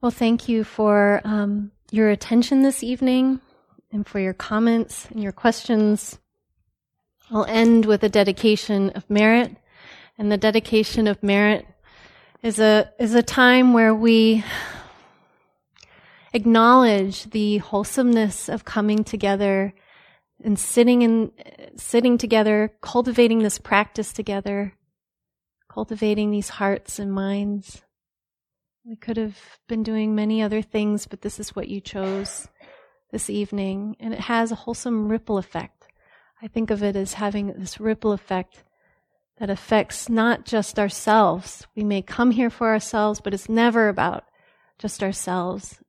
Well, 0.02 0.12
thank 0.12 0.50
you 0.50 0.64
for 0.64 1.22
um, 1.24 1.72
your 1.92 2.10
attention 2.10 2.62
this 2.62 2.84
evening 2.84 3.42
and 3.92 4.08
for 4.08 4.20
your 4.20 4.34
comments 4.34 5.08
and 5.12 5.22
your 5.22 5.34
questions. 5.34 6.18
I'll 7.30 7.46
end 7.46 7.86
with 7.86 8.02
a 8.04 8.10
dedication 8.10 8.92
of 8.92 9.10
merit. 9.10 9.58
And 10.18 10.32
the 10.32 10.38
dedication 10.38 11.06
of 11.06 11.22
merit 11.22 11.68
is 12.42 12.60
a, 12.60 12.90
is 12.98 13.14
a 13.14 13.22
time 13.22 13.74
where 13.74 13.94
we 13.94 14.44
acknowledge 16.34 17.26
the 17.32 17.58
wholesomeness 17.58 18.48
of 18.48 18.64
coming 18.64 19.04
together 19.04 19.74
and 20.42 20.58
sitting 20.58 21.02
in, 21.02 21.32
sitting 21.76 22.18
together, 22.18 22.72
cultivating 22.82 23.40
this 23.40 23.60
practice 23.60 24.14
together, 24.14 24.74
cultivating 25.70 26.32
these 26.32 26.50
hearts 26.50 27.00
and 27.00 27.12
minds. 27.12 27.82
We 28.84 28.96
could 28.96 29.18
have 29.18 29.38
been 29.68 29.84
doing 29.84 30.16
many 30.16 30.42
other 30.42 30.64
things, 30.64 31.06
but 31.06 31.22
this 31.22 31.40
is 31.40 31.56
what 31.56 31.68
you 31.68 31.80
chose 31.82 32.48
this 33.12 33.30
evening, 33.30 33.96
and 34.00 34.12
it 34.12 34.22
has 34.22 34.52
a 34.52 34.56
wholesome 34.56 35.08
ripple 35.08 35.38
effect. 35.38 35.88
I 36.42 36.48
think 36.48 36.72
of 36.72 36.82
it 36.82 36.96
as 36.96 37.14
having 37.14 37.54
this 37.54 37.80
ripple 37.80 38.12
effect 38.12 38.64
that 39.38 39.52
affects 39.52 40.10
not 40.10 40.46
just 40.46 40.80
ourselves. 40.80 41.68
We 41.76 41.84
may 41.84 42.02
come 42.02 42.32
here 42.32 42.50
for 42.50 42.70
ourselves, 42.70 43.22
but 43.22 43.36
it's 43.36 43.48
never 43.48 43.88
about 43.88 44.24
just 44.80 45.04
ourselves. 45.04 45.80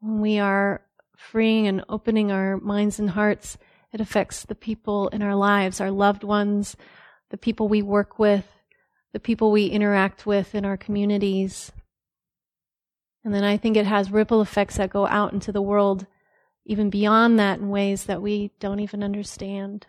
When 0.00 0.20
we 0.20 0.38
are 0.38 0.82
freeing 1.16 1.66
and 1.66 1.82
opening 1.88 2.30
our 2.30 2.58
minds 2.58 2.98
and 2.98 3.10
hearts, 3.10 3.56
it 3.90 4.02
affects 4.02 4.44
the 4.44 4.54
people 4.54 5.08
in 5.08 5.22
our 5.22 5.34
lives, 5.34 5.80
our 5.80 5.90
loved 5.90 6.24
ones, 6.24 6.76
the 7.30 7.38
people 7.38 7.68
we 7.68 7.80
work 7.80 8.18
with, 8.18 8.46
the 9.12 9.20
people 9.20 9.50
we 9.50 9.66
interact 9.66 10.26
with 10.26 10.54
in 10.54 10.64
our 10.64 10.76
communities. 10.76 11.72
And 13.24 13.34
then 13.34 13.44
I 13.44 13.56
think 13.56 13.76
it 13.76 13.86
has 13.86 14.10
ripple 14.10 14.40
effects 14.40 14.76
that 14.76 14.90
go 14.90 15.06
out 15.06 15.32
into 15.32 15.52
the 15.52 15.62
world, 15.62 16.06
even 16.64 16.90
beyond 16.90 17.38
that, 17.38 17.58
in 17.58 17.68
ways 17.68 18.04
that 18.04 18.22
we 18.22 18.52
don't 18.60 18.80
even 18.80 19.02
understand. 19.02 19.86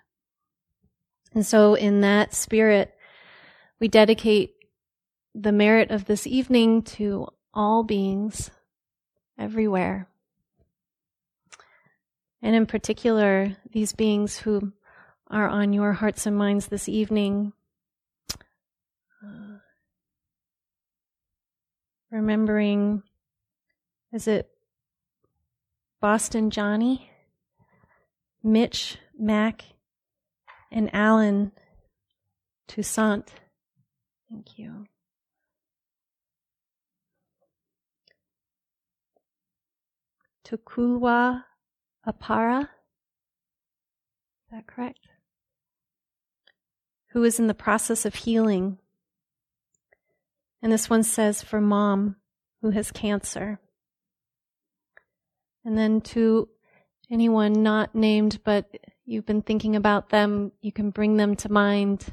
And 1.34 1.46
so, 1.46 1.76
in 1.76 2.02
that 2.02 2.34
spirit, 2.34 2.94
we 3.80 3.88
dedicate 3.88 4.56
the 5.34 5.52
merit 5.52 5.92
of 5.92 6.06
this 6.06 6.28
evening 6.28 6.82
to 6.82 7.28
all 7.54 7.84
beings 7.84 8.52
everywhere. 9.38 10.10
And 12.42 12.56
in 12.56 12.66
particular, 12.66 13.56
these 13.72 13.94
beings 13.94 14.40
who 14.40 14.74
are 15.28 15.48
on 15.48 15.72
your 15.74 15.94
hearts 15.94 16.26
and 16.26 16.36
minds 16.36 16.68
this 16.68 16.90
evening 16.90 17.54
remembering, 22.12 23.04
is 24.12 24.28
it 24.28 24.50
Boston 26.02 26.50
Johnny, 26.50 27.12
Mitch, 28.44 28.98
Mac, 29.18 29.64
and 30.72 30.90
Alan 30.94 31.52
Toussaint. 32.68 33.34
Thank 34.30 34.58
you. 34.58 34.88
Tukulwa 40.46 41.44
Apara. 42.08 42.62
Is 42.62 42.68
that 44.52 44.68
correct? 44.68 45.00
Who 47.10 47.24
is 47.24 47.40
in 47.40 47.48
the 47.48 47.54
process 47.54 48.06
of 48.06 48.16
healing 48.16 48.78
and 50.62 50.72
this 50.72 50.90
one 50.90 51.04
says 51.04 51.42
for 51.42 51.60
mom 51.60 52.18
who 52.62 52.70
has 52.70 52.92
cancer. 52.92 53.60
And 55.66 55.78
then 55.78 56.02
to 56.02 56.50
anyone 57.10 57.64
not 57.64 57.96
named, 57.96 58.40
but 58.44 58.66
you've 59.06 59.26
been 59.26 59.42
thinking 59.42 59.76
about 59.76 60.10
them, 60.10 60.52
you 60.62 60.72
can 60.72 60.92
bring 60.92 61.18
them 61.18 61.36
to 61.38 61.52
mind. 61.52 62.06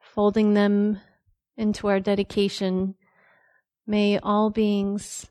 Folding 0.00 0.54
them 0.54 1.00
into 1.58 1.88
our 1.88 2.00
dedication, 2.00 2.94
may 3.86 4.18
all 4.18 4.50
beings 4.50 5.26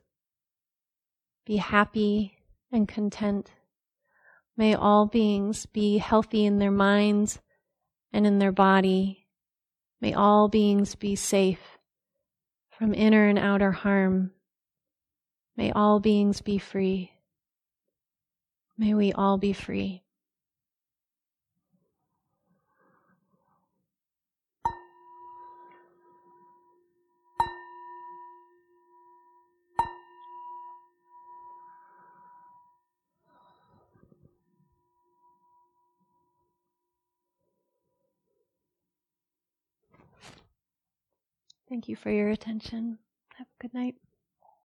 be 1.45 1.57
happy 1.57 2.37
and 2.71 2.87
content. 2.87 3.51
May 4.57 4.75
all 4.75 5.07
beings 5.07 5.65
be 5.65 5.97
healthy 5.97 6.45
in 6.45 6.59
their 6.59 6.71
minds 6.71 7.39
and 8.15 8.25
in 8.25 8.39
their 8.39 8.53
body. 8.53 9.27
May 9.99 10.13
all 10.13 10.47
beings 10.47 10.95
be 10.95 11.17
safe 11.17 11.59
from 12.69 12.93
inner 12.93 13.27
and 13.27 13.37
outer 13.37 13.73
harm. 13.73 14.31
May 15.57 15.73
all 15.73 15.99
beings 15.99 16.41
be 16.41 16.57
free. 16.57 17.11
May 18.77 18.93
we 18.93 19.11
all 19.11 19.37
be 19.37 19.51
free. 19.51 20.04
Thank 41.69 41.89
you 41.89 41.95
for 41.95 42.11
your 42.11 42.29
attention. 42.29 42.99
Have 43.35 43.47
a 43.47 43.61
good 43.61 43.73
night. 43.73 43.95